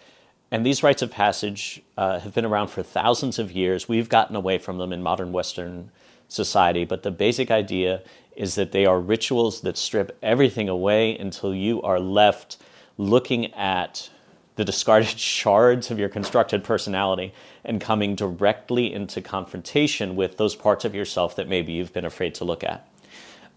and 0.50 0.66
these 0.66 0.82
rites 0.82 1.02
of 1.02 1.10
passage 1.10 1.80
uh, 1.96 2.18
have 2.18 2.34
been 2.34 2.44
around 2.44 2.68
for 2.68 2.82
thousands 2.82 3.38
of 3.38 3.52
years. 3.52 3.88
We've 3.88 4.08
gotten 4.08 4.34
away 4.34 4.58
from 4.58 4.78
them 4.78 4.92
in 4.92 5.02
modern 5.02 5.32
Western 5.32 5.90
society, 6.28 6.84
but 6.84 7.02
the 7.02 7.10
basic 7.10 7.50
idea 7.50 8.02
is 8.34 8.56
that 8.56 8.72
they 8.72 8.86
are 8.86 9.00
rituals 9.00 9.60
that 9.60 9.76
strip 9.76 10.16
everything 10.22 10.68
away 10.68 11.16
until 11.18 11.54
you 11.54 11.80
are 11.82 12.00
left 12.00 12.56
looking 12.98 13.52
at 13.54 14.10
the 14.56 14.64
discarded 14.64 15.08
shards 15.18 15.90
of 15.90 15.98
your 15.98 16.08
constructed 16.08 16.64
personality 16.64 17.32
and 17.64 17.80
coming 17.80 18.14
directly 18.16 18.92
into 18.92 19.20
confrontation 19.20 20.16
with 20.16 20.36
those 20.36 20.56
parts 20.56 20.84
of 20.84 20.94
yourself 20.94 21.36
that 21.36 21.48
maybe 21.48 21.72
you've 21.72 21.92
been 21.92 22.04
afraid 22.04 22.34
to 22.34 22.44
look 22.44 22.64
at. 22.64 22.88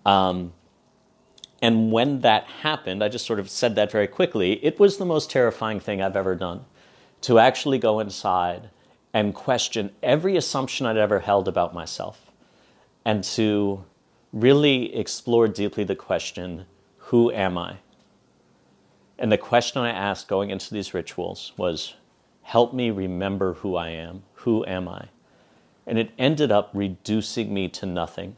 Um, 0.05 0.53
and 1.61 1.91
when 1.91 2.21
that 2.21 2.43
happened, 2.43 3.03
I 3.03 3.09
just 3.09 3.25
sort 3.25 3.39
of 3.39 3.49
said 3.49 3.75
that 3.75 3.89
very 3.89 4.07
quickly, 4.07 4.63
it 4.63 4.79
was 4.79 4.97
the 4.97 5.05
most 5.05 5.31
terrifying 5.31 5.79
thing 5.79 6.01
I've 6.01 6.17
ever 6.17 6.35
done 6.35 6.65
to 7.23 7.39
actually 7.39 7.79
go 7.79 7.99
inside 7.99 8.69
and 9.13 9.33
question 9.33 9.91
every 10.01 10.37
assumption 10.37 10.85
I'd 10.85 10.97
ever 10.97 11.19
held 11.19 11.47
about 11.47 11.73
myself 11.73 12.31
and 13.05 13.23
to 13.23 13.83
really 14.31 14.95
explore 14.95 15.47
deeply 15.47 15.83
the 15.83 15.95
question 15.95 16.65
who 16.97 17.31
am 17.31 17.57
I? 17.57 17.77
And 19.19 19.31
the 19.31 19.37
question 19.37 19.81
I 19.81 19.91
asked 19.91 20.27
going 20.27 20.49
into 20.49 20.73
these 20.73 20.93
rituals 20.93 21.53
was 21.57 21.93
help 22.41 22.73
me 22.73 22.89
remember 22.89 23.53
who 23.53 23.75
I 23.75 23.89
am. 23.89 24.23
Who 24.33 24.65
am 24.65 24.87
I? 24.87 25.07
And 25.85 25.99
it 25.99 26.11
ended 26.17 26.51
up 26.51 26.71
reducing 26.73 27.53
me 27.53 27.69
to 27.69 27.85
nothing 27.85 28.35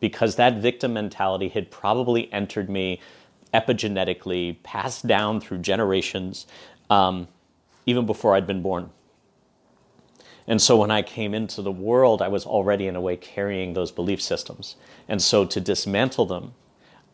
because 0.00 0.36
that 0.36 0.58
victim 0.58 0.92
mentality 0.92 1.48
had 1.48 1.70
probably 1.70 2.30
entered 2.32 2.68
me 2.68 3.00
epigenetically, 3.54 4.62
passed 4.62 5.06
down 5.06 5.40
through 5.40 5.58
generations. 5.58 6.46
Um, 6.90 7.28
even 7.88 8.04
before 8.04 8.34
I'd 8.34 8.46
been 8.46 8.60
born. 8.60 8.90
And 10.46 10.60
so 10.60 10.76
when 10.76 10.90
I 10.90 11.00
came 11.00 11.32
into 11.32 11.62
the 11.62 11.72
world, 11.72 12.20
I 12.20 12.28
was 12.28 12.44
already 12.44 12.86
in 12.86 12.96
a 12.96 13.00
way 13.00 13.16
carrying 13.16 13.72
those 13.72 13.90
belief 13.90 14.20
systems. 14.20 14.76
And 15.08 15.22
so 15.22 15.46
to 15.46 15.58
dismantle 15.58 16.26
them, 16.26 16.52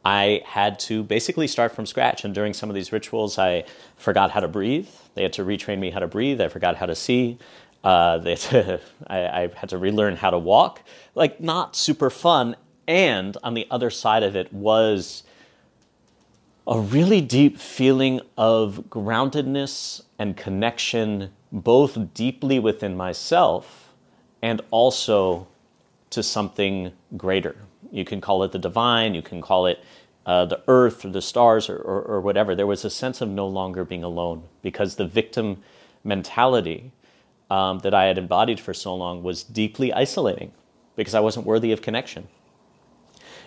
I 0.04 0.42
had 0.44 0.80
to 0.80 1.04
basically 1.04 1.46
start 1.46 1.72
from 1.72 1.87
scratch. 1.87 2.24
And 2.24 2.34
during 2.34 2.52
some 2.52 2.68
of 2.70 2.74
these 2.74 2.90
rituals, 2.92 3.38
I 3.38 3.64
forgot 3.96 4.32
how 4.32 4.40
to 4.40 4.48
breathe. 4.48 4.88
They 5.14 5.22
had 5.22 5.32
to 5.34 5.44
retrain 5.44 5.78
me 5.78 5.90
how 5.90 6.00
to 6.00 6.08
breathe. 6.08 6.40
I 6.40 6.48
forgot 6.48 6.74
how 6.74 6.87
to 6.87 6.96
see. 6.96 7.38
Uh, 7.84 8.20
had 8.20 8.38
to, 8.38 8.80
I, 9.06 9.18
I 9.26 9.50
had 9.54 9.68
to 9.68 9.78
relearn 9.78 10.16
how 10.16 10.30
to 10.30 10.38
walk. 10.38 10.82
Like, 11.14 11.40
not 11.40 11.76
super 11.76 12.10
fun. 12.10 12.56
And 12.88 13.37
on 13.44 13.54
the 13.54 13.68
other 13.70 13.90
side 13.90 14.24
of 14.24 14.34
it 14.34 14.52
was 14.52 15.22
a 16.66 16.81
really 16.81 17.20
deep 17.20 17.59
feeling 17.59 18.20
of 18.38 18.85
groundedness 18.88 20.03
and 20.18 20.37
connection, 20.37 21.31
both 21.53 22.14
deeply 22.14 22.59
within 22.59 22.96
myself 22.96 23.92
and 24.40 24.62
also 24.70 25.46
to 26.11 26.22
something 26.22 26.92
greater. 27.16 27.57
You 27.92 28.05
can 28.05 28.20
call 28.20 28.42
it 28.44 28.53
the 28.53 28.59
divine, 28.59 29.14
you 29.14 29.22
can 29.22 29.42
call 29.42 29.66
it 29.66 29.85
uh, 30.24 30.46
the 30.46 30.62
earth 30.68 31.05
or 31.05 31.11
the 31.11 31.20
stars 31.20 31.68
or, 31.68 31.77
or, 31.77 32.03
or 32.03 32.20
whatever. 32.20 32.55
There 32.55 32.66
was 32.66 32.85
a 32.85 32.90
sense 32.90 33.20
of 33.20 33.29
no 33.29 33.46
longer 33.46 33.85
being 33.85 34.05
alone 34.05 34.44
because 34.62 34.96
the 34.96 35.07
victim 35.07 35.62
mentality 36.03 36.92
um, 37.50 37.81
that 37.81 37.92
I 37.92 38.05
had 38.05 38.16
embodied 38.16 38.59
for 38.59 38.72
so 38.72 38.94
long 38.94 39.22
was 39.22 39.42
deeply 39.42 39.92
isolating 39.92 40.53
because 40.96 41.14
I 41.14 41.20
wasn't 41.20 41.46
worthy 41.46 41.72
of 41.72 41.83
connection. 41.83 42.27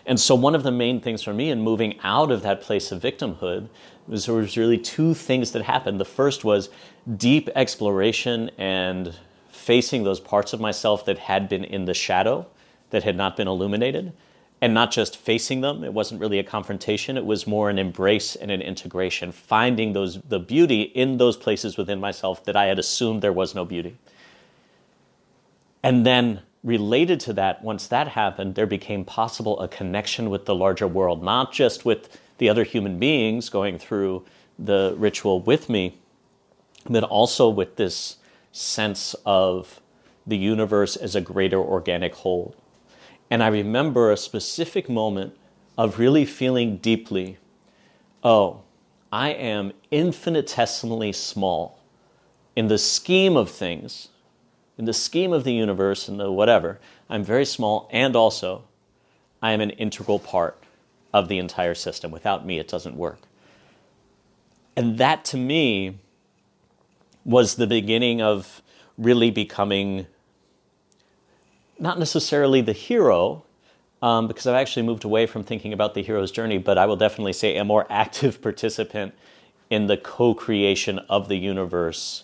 And 0.07 0.17
so, 0.17 0.35
one 0.35 0.55
of 0.55 0.63
the 0.63 0.71
main 0.71 1.01
things 1.01 1.21
for 1.21 1.33
me 1.33 1.51
in 1.51 1.61
moving 1.61 1.99
out 2.01 2.31
of 2.31 2.41
that 2.43 2.61
place 2.61 2.93
of 2.93 3.01
victimhood 3.01 3.67
was 4.07 4.25
there 4.25 4.35
was 4.35 4.57
really 4.57 4.77
two 4.77 5.13
things 5.13 5.51
that 5.51 5.63
happened. 5.63 5.99
The 5.99 6.05
first 6.05 6.45
was 6.45 6.69
deep 7.17 7.49
exploration 7.55 8.49
and 8.57 9.13
facing 9.49 10.05
those 10.05 10.21
parts 10.21 10.53
of 10.53 10.61
myself 10.61 11.03
that 11.05 11.17
had 11.17 11.49
been 11.49 11.65
in 11.65 11.83
the 11.83 11.93
shadow, 11.93 12.47
that 12.91 13.03
had 13.03 13.17
not 13.17 13.35
been 13.35 13.49
illuminated, 13.49 14.13
and 14.61 14.73
not 14.73 14.91
just 14.91 15.17
facing 15.17 15.59
them. 15.59 15.83
It 15.83 15.91
wasn't 15.91 16.21
really 16.21 16.39
a 16.39 16.43
confrontation. 16.43 17.17
It 17.17 17.25
was 17.25 17.45
more 17.45 17.69
an 17.69 17.77
embrace 17.77 18.37
and 18.37 18.49
an 18.49 18.61
integration, 18.61 19.33
finding 19.33 19.91
those 19.91 20.21
the 20.21 20.39
beauty 20.39 20.83
in 20.83 21.17
those 21.17 21.35
places 21.35 21.75
within 21.75 21.99
myself 21.99 22.45
that 22.45 22.55
I 22.55 22.67
had 22.67 22.79
assumed 22.79 23.21
there 23.21 23.33
was 23.33 23.53
no 23.53 23.65
beauty. 23.65 23.97
And 25.83 26.05
then 26.05 26.41
related 26.67 27.17
to 27.21 27.31
that, 27.31 27.63
once 27.63 27.87
that 27.87 28.09
happened, 28.09 28.55
there 28.55 28.65
became 28.65 29.05
possible 29.05 29.57
a 29.61 29.69
connection 29.69 30.29
with 30.29 30.45
the 30.45 30.53
larger 30.53 30.85
world, 30.85 31.23
not 31.23 31.53
just 31.53 31.85
with 31.85 32.19
the 32.39 32.49
other 32.49 32.65
human 32.65 32.99
beings 32.99 33.47
going 33.47 33.79
through 33.79 34.25
the 34.59 34.93
ritual 34.97 35.39
with 35.39 35.69
me, 35.69 35.97
but 36.89 37.05
also 37.05 37.47
with 37.47 37.77
this 37.77 38.17
sense 38.51 39.15
of 39.25 39.79
the 40.27 40.35
universe 40.35 40.97
as 40.97 41.15
a 41.15 41.21
greater 41.21 41.57
organic 41.57 42.13
whole. 42.15 42.53
And 43.31 43.41
I 43.41 43.47
remember 43.47 44.11
a 44.11 44.17
specific 44.17 44.89
moment 44.89 45.37
of 45.77 45.99
really 45.99 46.25
feeling 46.25 46.77
deeply 46.77 47.37
oh, 48.23 48.61
I 49.09 49.29
am 49.29 49.71
infinitesimally 49.89 51.13
small 51.13 51.79
in 52.57 52.67
the 52.67 52.77
scheme 52.77 53.37
of 53.37 53.49
things 53.49 54.09
in 54.77 54.85
the 54.85 54.93
scheme 54.93 55.33
of 55.33 55.43
the 55.43 55.53
universe 55.53 56.07
and 56.07 56.19
the 56.19 56.31
whatever, 56.31 56.79
I'm 57.09 57.23
very 57.23 57.45
small, 57.45 57.89
and 57.91 58.15
also 58.15 58.63
I 59.41 59.51
am 59.51 59.61
an 59.61 59.71
integral 59.71 60.19
part 60.19 60.61
of 61.13 61.27
the 61.27 61.37
entire 61.37 61.75
system. 61.75 62.11
Without 62.11 62.45
me, 62.45 62.59
it 62.59 62.67
doesn't 62.67 62.95
work. 62.95 63.19
And 64.75 64.97
that 64.99 65.25
to 65.25 65.37
me 65.37 65.97
was 67.25 67.55
the 67.55 67.67
beginning 67.67 68.21
of 68.21 68.61
really 68.97 69.31
becoming 69.31 70.05
not 71.79 71.99
necessarily 71.99 72.61
the 72.61 72.73
hero, 72.73 73.43
um, 74.01 74.27
because 74.27 74.47
I've 74.47 74.55
actually 74.55 74.83
moved 74.83 75.03
away 75.03 75.25
from 75.25 75.43
thinking 75.43 75.73
about 75.73 75.93
the 75.93 76.03
hero's 76.03 76.31
journey, 76.31 76.57
but 76.57 76.77
I 76.77 76.85
will 76.85 76.95
definitely 76.95 77.33
say 77.33 77.57
a 77.57 77.65
more 77.65 77.85
active 77.91 78.41
participant 78.41 79.13
in 79.69 79.87
the 79.87 79.97
co 79.97 80.33
creation 80.33 80.99
of 81.09 81.27
the 81.27 81.35
universe 81.35 82.23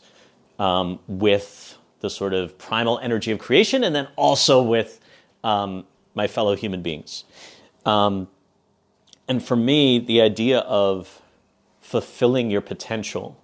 um, 0.59 0.99
with 1.07 1.77
the 2.03 2.09
sort 2.09 2.33
of 2.33 2.57
primal 2.57 2.99
energy 2.99 3.31
of 3.31 3.39
creation, 3.39 3.85
and 3.85 3.95
then 3.95 4.07
also 4.17 4.61
with 4.61 4.99
um, 5.43 5.85
my 6.13 6.27
fellow 6.27 6.53
human 6.53 6.81
beings. 6.81 7.23
Um, 7.85 8.27
and 9.29 9.43
for 9.43 9.55
me, 9.55 9.99
the 9.99 10.19
idea 10.19 10.59
of 10.59 11.21
fulfilling 11.79 12.51
your 12.51 12.59
potential 12.59 13.39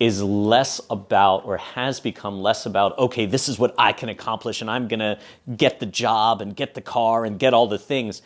is 0.00 0.22
less 0.22 0.80
about 0.88 1.44
or 1.44 1.58
has 1.58 2.00
become 2.00 2.42
less 2.42 2.66
about 2.66 2.98
okay 2.98 3.24
this 3.24 3.48
is 3.48 3.58
what 3.58 3.74
i 3.78 3.92
can 3.94 4.10
accomplish 4.10 4.60
and 4.60 4.70
i'm 4.70 4.86
going 4.88 5.00
to 5.00 5.18
get 5.56 5.80
the 5.80 5.86
job 5.86 6.42
and 6.42 6.54
get 6.54 6.74
the 6.74 6.82
car 6.82 7.24
and 7.24 7.38
get 7.38 7.54
all 7.54 7.66
the 7.66 7.78
things 7.78 8.20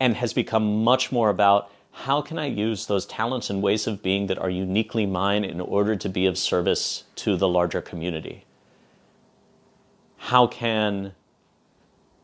and 0.00 0.14
has 0.14 0.34
become 0.34 0.84
much 0.84 1.10
more 1.10 1.30
about 1.30 1.70
how 1.96 2.20
can 2.20 2.38
I 2.38 2.44
use 2.44 2.86
those 2.86 3.06
talents 3.06 3.48
and 3.48 3.62
ways 3.62 3.86
of 3.86 4.02
being 4.02 4.26
that 4.26 4.38
are 4.38 4.50
uniquely 4.50 5.06
mine 5.06 5.44
in 5.44 5.62
order 5.62 5.96
to 5.96 6.08
be 6.10 6.26
of 6.26 6.36
service 6.36 7.04
to 7.16 7.38
the 7.38 7.48
larger 7.48 7.80
community? 7.80 8.44
How 10.16 10.46
can 10.46 11.14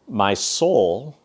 my 0.09 0.35
soul, 0.35 1.16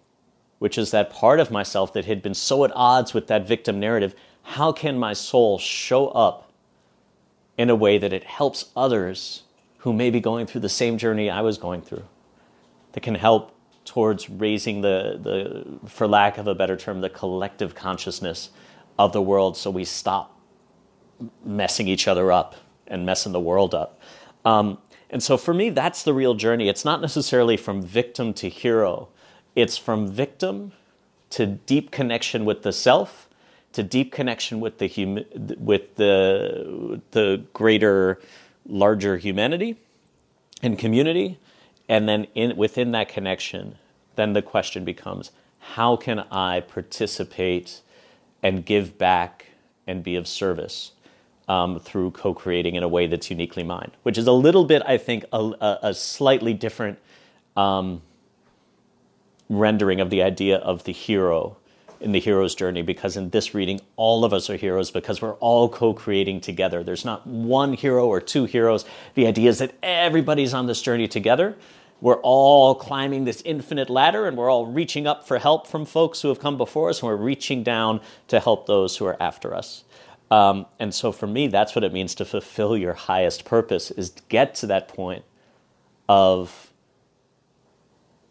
which 0.60 0.78
is 0.78 0.92
that 0.92 1.10
part 1.10 1.40
of 1.40 1.52
myself 1.52 1.94
that 1.94 2.06
had 2.06 2.22
been 2.22 2.34
so 2.34 2.64
at 2.64 2.72
odds 2.76 3.14
with 3.14 3.28
that 3.28 3.48
victim 3.48 3.80
narrative, 3.80 4.16
how 4.44 4.72
can 4.72 4.98
my 4.98 5.14
soul 5.14 5.58
show 5.58 6.08
up 6.10 6.52
in 7.58 7.70
a 7.70 7.76
way 7.76 7.98
that 7.98 8.14
it 8.14 8.24
helps 8.24 8.66
others 8.76 9.44
who 9.80 9.92
may 9.92 10.10
be 10.10 10.20
going 10.20 10.46
through 10.46 10.62
the 10.62 10.70
same 10.70 10.98
journey 10.98 11.30
I 11.30 11.42
was 11.42 11.58
going 11.58 11.82
through? 11.82 12.06
That 12.94 13.02
can 13.02 13.16
help 13.16 13.54
towards 13.86 14.30
raising 14.30 14.82
the, 14.82 15.20
the, 15.22 15.90
for 15.90 16.08
lack 16.08 16.38
of 16.38 16.48
a 16.48 16.56
better 16.56 16.76
term, 16.76 17.02
the 17.02 17.10
collective 17.10 17.74
consciousness 17.74 18.50
of 19.00 19.14
the 19.14 19.22
world 19.22 19.56
so 19.56 19.70
we 19.70 19.86
stop 19.86 20.38
messing 21.46 21.88
each 21.88 22.08
other 22.08 22.32
up 22.32 22.56
and 22.88 23.06
messing 23.06 23.32
the 23.32 23.40
world 23.40 23.74
up. 23.74 24.00
Um, 24.46 24.78
and 25.10 25.24
so 25.24 25.38
for 25.38 25.54
me, 25.54 25.70
that's 25.70 26.04
the 26.04 26.14
real 26.14 26.34
journey. 26.34 26.68
It's 26.70 26.84
not 26.86 27.02
necessarily 27.02 27.58
from 27.58 27.82
victim 27.82 28.34
to 28.36 28.50
hero, 28.50 29.10
it's 29.56 29.78
from 29.78 30.08
victim 30.08 30.74
to 31.32 31.46
deep 31.46 31.92
connection 31.92 32.46
with 32.46 32.64
the 32.64 32.72
self, 32.72 33.28
to 33.74 33.84
deep 33.84 34.12
connection 34.12 34.60
with 34.60 34.78
the, 34.78 34.88
hum- 34.88 35.26
with 35.60 35.96
the, 35.96 37.02
the 37.12 37.44
greater, 37.54 38.20
larger 38.66 39.18
humanity 39.18 39.78
and 40.62 40.80
community 40.80 41.38
and 41.90 42.08
then 42.08 42.28
in, 42.36 42.56
within 42.58 42.92
that 42.92 43.10
connection, 43.10 43.78
then 44.16 44.34
the 44.34 44.42
question 44.42 44.84
becomes 44.84 45.32
how 45.60 45.96
can 45.96 46.20
I 46.32 46.62
participate 46.62 47.82
and 48.44 48.66
give 48.66 48.98
back 48.98 49.48
and 49.86 50.04
be 50.04 50.16
of 50.16 50.28
service 50.28 50.92
um, 51.48 51.80
through 51.80 52.12
co 52.12 52.34
creating 52.34 52.76
in 52.76 52.84
a 52.84 52.88
way 52.88 53.08
that's 53.08 53.30
uniquely 53.30 53.64
mine? 53.64 53.92
Which 54.04 54.18
is 54.18 54.28
a 54.28 54.32
little 54.32 54.66
bit, 54.66 54.82
I 54.86 54.98
think, 54.98 55.26
a, 55.32 55.78
a, 55.82 55.94
slightly 55.94 56.54
different 56.54 57.00
um, 57.56 58.02
rendering 59.50 60.02
of 60.02 60.10
the 60.10 60.24
idea 60.24 60.58
of 60.58 60.84
the 60.84 60.94
hero 60.94 61.58
in 62.00 62.12
the 62.12 62.20
hero's 62.20 62.54
journey 62.54 62.84
because 62.84 63.18
in 63.18 63.30
this 63.32 63.56
reading, 63.56 63.82
all 63.96 64.24
of 64.24 64.34
us 64.34 64.50
are 64.50 64.56
heroes 64.56 64.92
because 64.92 65.22
we're 65.22 65.36
all 65.36 65.70
co 65.70 65.94
creating 65.94 66.42
together. 66.42 66.84
There's 66.84 67.06
not 67.06 67.26
one 67.26 67.74
hero 67.74 68.08
or 68.08 68.22
two 68.22 68.46
heroes. 68.46 68.86
The 69.16 69.28
idea 69.28 69.50
is 69.50 69.60
that 69.60 69.74
everybody's 69.82 70.54
on 70.54 70.68
this 70.68 70.82
journey 70.82 71.08
together 71.08 71.56
we're 72.00 72.22
all 72.22 72.76
climbing 72.76 73.26
this 73.26 73.42
infinite 73.44 73.90
ladder 73.90 74.28
and 74.28 74.38
we're 74.38 74.52
all 74.52 74.68
reaching 74.68 75.08
up 75.08 75.28
for 75.28 75.40
help 75.40 75.66
from 75.66 75.86
folks 75.86 76.22
who 76.22 76.28
have 76.28 76.40
come 76.40 76.58
before 76.58 76.90
us 76.90 77.02
and 77.02 77.08
we're 77.08 77.16
reaching 77.16 77.64
down 77.64 78.02
to 78.28 78.40
help 78.40 78.68
those 78.68 78.98
who 78.98 79.06
are 79.06 79.18
after 79.22 79.54
us. 79.54 79.84
Um, 80.30 80.66
and 80.80 80.94
so 80.94 81.12
for 81.12 81.28
me, 81.28 81.48
that's 81.48 81.76
what 81.76 81.84
it 81.84 81.94
means 81.94 82.14
to 82.16 82.26
fulfill 82.26 82.78
your 82.78 82.94
highest 82.94 83.46
purpose 83.46 83.92
is 83.92 84.10
to 84.12 84.24
get 84.30 84.56
to 84.56 84.68
that 84.68 84.88
point 84.88 85.24
of 86.10 86.72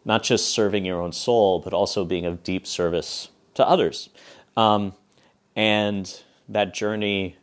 not 0.05 0.23
just 0.23 0.49
serving 0.49 0.85
your 0.85 1.01
own 1.01 1.13
soul, 1.13 1.59
but 1.59 1.73
also 1.73 2.05
being 2.05 2.27
of 2.27 2.43
deep 2.43 2.67
service 2.67 3.29
to 3.55 3.67
others. 3.67 4.11
Um, 4.57 4.93
and 5.57 6.23
that 6.49 6.75
journey 6.75 7.37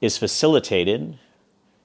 is 0.00 0.18
facilitated 0.18 1.18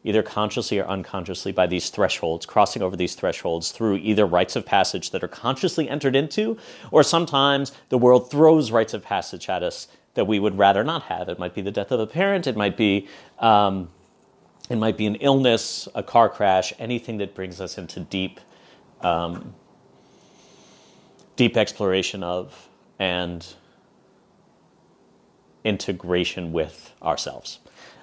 either 0.08 0.24
consciously 0.24 0.80
or 0.80 0.88
unconsciously, 0.88 1.52
by 1.52 1.68
these 1.68 1.90
thresholds, 1.90 2.46
crossing 2.46 2.82
over 2.82 2.96
these 2.96 3.14
thresholds 3.14 3.74
through 3.74 3.98
either 3.98 4.26
rites 4.26 4.56
of 4.56 4.66
passage 4.66 5.12
that 5.12 5.22
are 5.22 5.28
consciously 5.28 5.90
entered 5.90 6.16
into, 6.16 6.58
or 6.92 7.04
sometimes 7.04 7.74
the 7.90 7.98
world 7.98 8.32
throws 8.32 8.72
rites 8.72 8.94
of 8.94 9.04
passage 9.04 9.50
at 9.50 9.64
us 9.64 9.90
that 10.18 10.26
we 10.26 10.40
would 10.40 10.58
rather 10.58 10.84
not 10.84 11.04
have. 11.04 11.30
It 11.30 11.40
might 11.40 11.56
be 11.56 11.62
the 11.62 11.72
death 11.72 11.92
of 11.92 12.02
a 12.02 12.08
parent, 12.08 12.46
it 12.48 12.58
might 12.58 12.76
be. 12.76 13.08
Um, 13.40 13.90
it 14.70 14.76
might 14.76 14.98
be 14.98 15.06
an 15.06 15.16
illness, 15.16 15.88
a 15.96 16.04
car 16.04 16.28
crash, 16.28 16.74
anything 16.78 17.20
that 17.20 17.34
brings 17.34 17.62
us 17.62 17.78
into 17.78 18.02
deep, 18.02 18.42
um, 19.02 19.54
deep 21.38 21.56
exploration 21.56 22.22
of 22.22 22.68
and 23.00 23.46
integration 25.64 26.52
with 26.52 26.92
ourselves. 27.02 27.60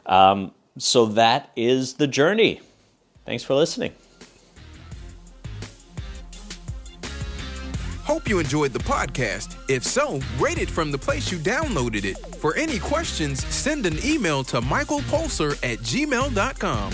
Um, 0.07 0.53
so 0.79 1.07
that 1.07 1.51
is 1.57 1.95
the 1.95 2.07
journey. 2.07 2.63
Thanks 3.27 3.43
for 3.45 3.55
listening. 3.55 3.93
Hope 8.25 8.31
you 8.31 8.39
enjoyed 8.39 8.73
the 8.73 8.79
podcast. 8.79 9.55
If 9.69 9.85
so, 9.85 10.19
rate 10.39 10.57
it 10.57 10.71
from 10.71 10.91
the 10.91 10.97
place 10.97 11.31
you 11.31 11.37
downloaded 11.37 12.07
it. 12.07 12.17
For 12.37 12.57
any 12.57 12.79
questions, 12.79 13.45
send 13.45 13.85
an 13.85 13.99
email 14.03 14.43
to 14.45 14.63
michaelpulser 14.63 15.53
at 15.63 15.81
gmail.com. 15.81 16.93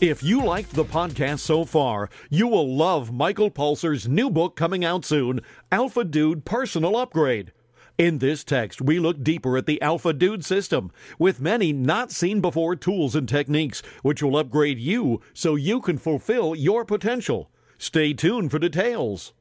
If 0.00 0.24
you 0.24 0.44
liked 0.44 0.72
the 0.72 0.84
podcast 0.84 1.38
so 1.38 1.64
far, 1.64 2.10
you 2.30 2.48
will 2.48 2.74
love 2.74 3.12
Michael 3.12 3.52
Pulser's 3.52 4.08
new 4.08 4.30
book 4.30 4.56
coming 4.56 4.84
out 4.84 5.04
soon 5.04 5.40
Alpha 5.70 6.02
Dude 6.02 6.44
Personal 6.44 6.96
Upgrade. 6.96 7.52
In 7.96 8.18
this 8.18 8.42
text, 8.42 8.82
we 8.82 8.98
look 8.98 9.22
deeper 9.22 9.56
at 9.56 9.66
the 9.66 9.80
Alpha 9.80 10.12
Dude 10.12 10.44
system 10.44 10.90
with 11.16 11.40
many 11.40 11.72
not 11.72 12.10
seen 12.10 12.40
before 12.40 12.74
tools 12.74 13.14
and 13.14 13.28
techniques 13.28 13.84
which 14.02 14.20
will 14.20 14.36
upgrade 14.36 14.80
you 14.80 15.20
so 15.32 15.54
you 15.54 15.80
can 15.80 15.98
fulfill 15.98 16.56
your 16.56 16.84
potential. 16.84 17.52
Stay 17.78 18.12
tuned 18.12 18.50
for 18.50 18.58
details. 18.58 19.32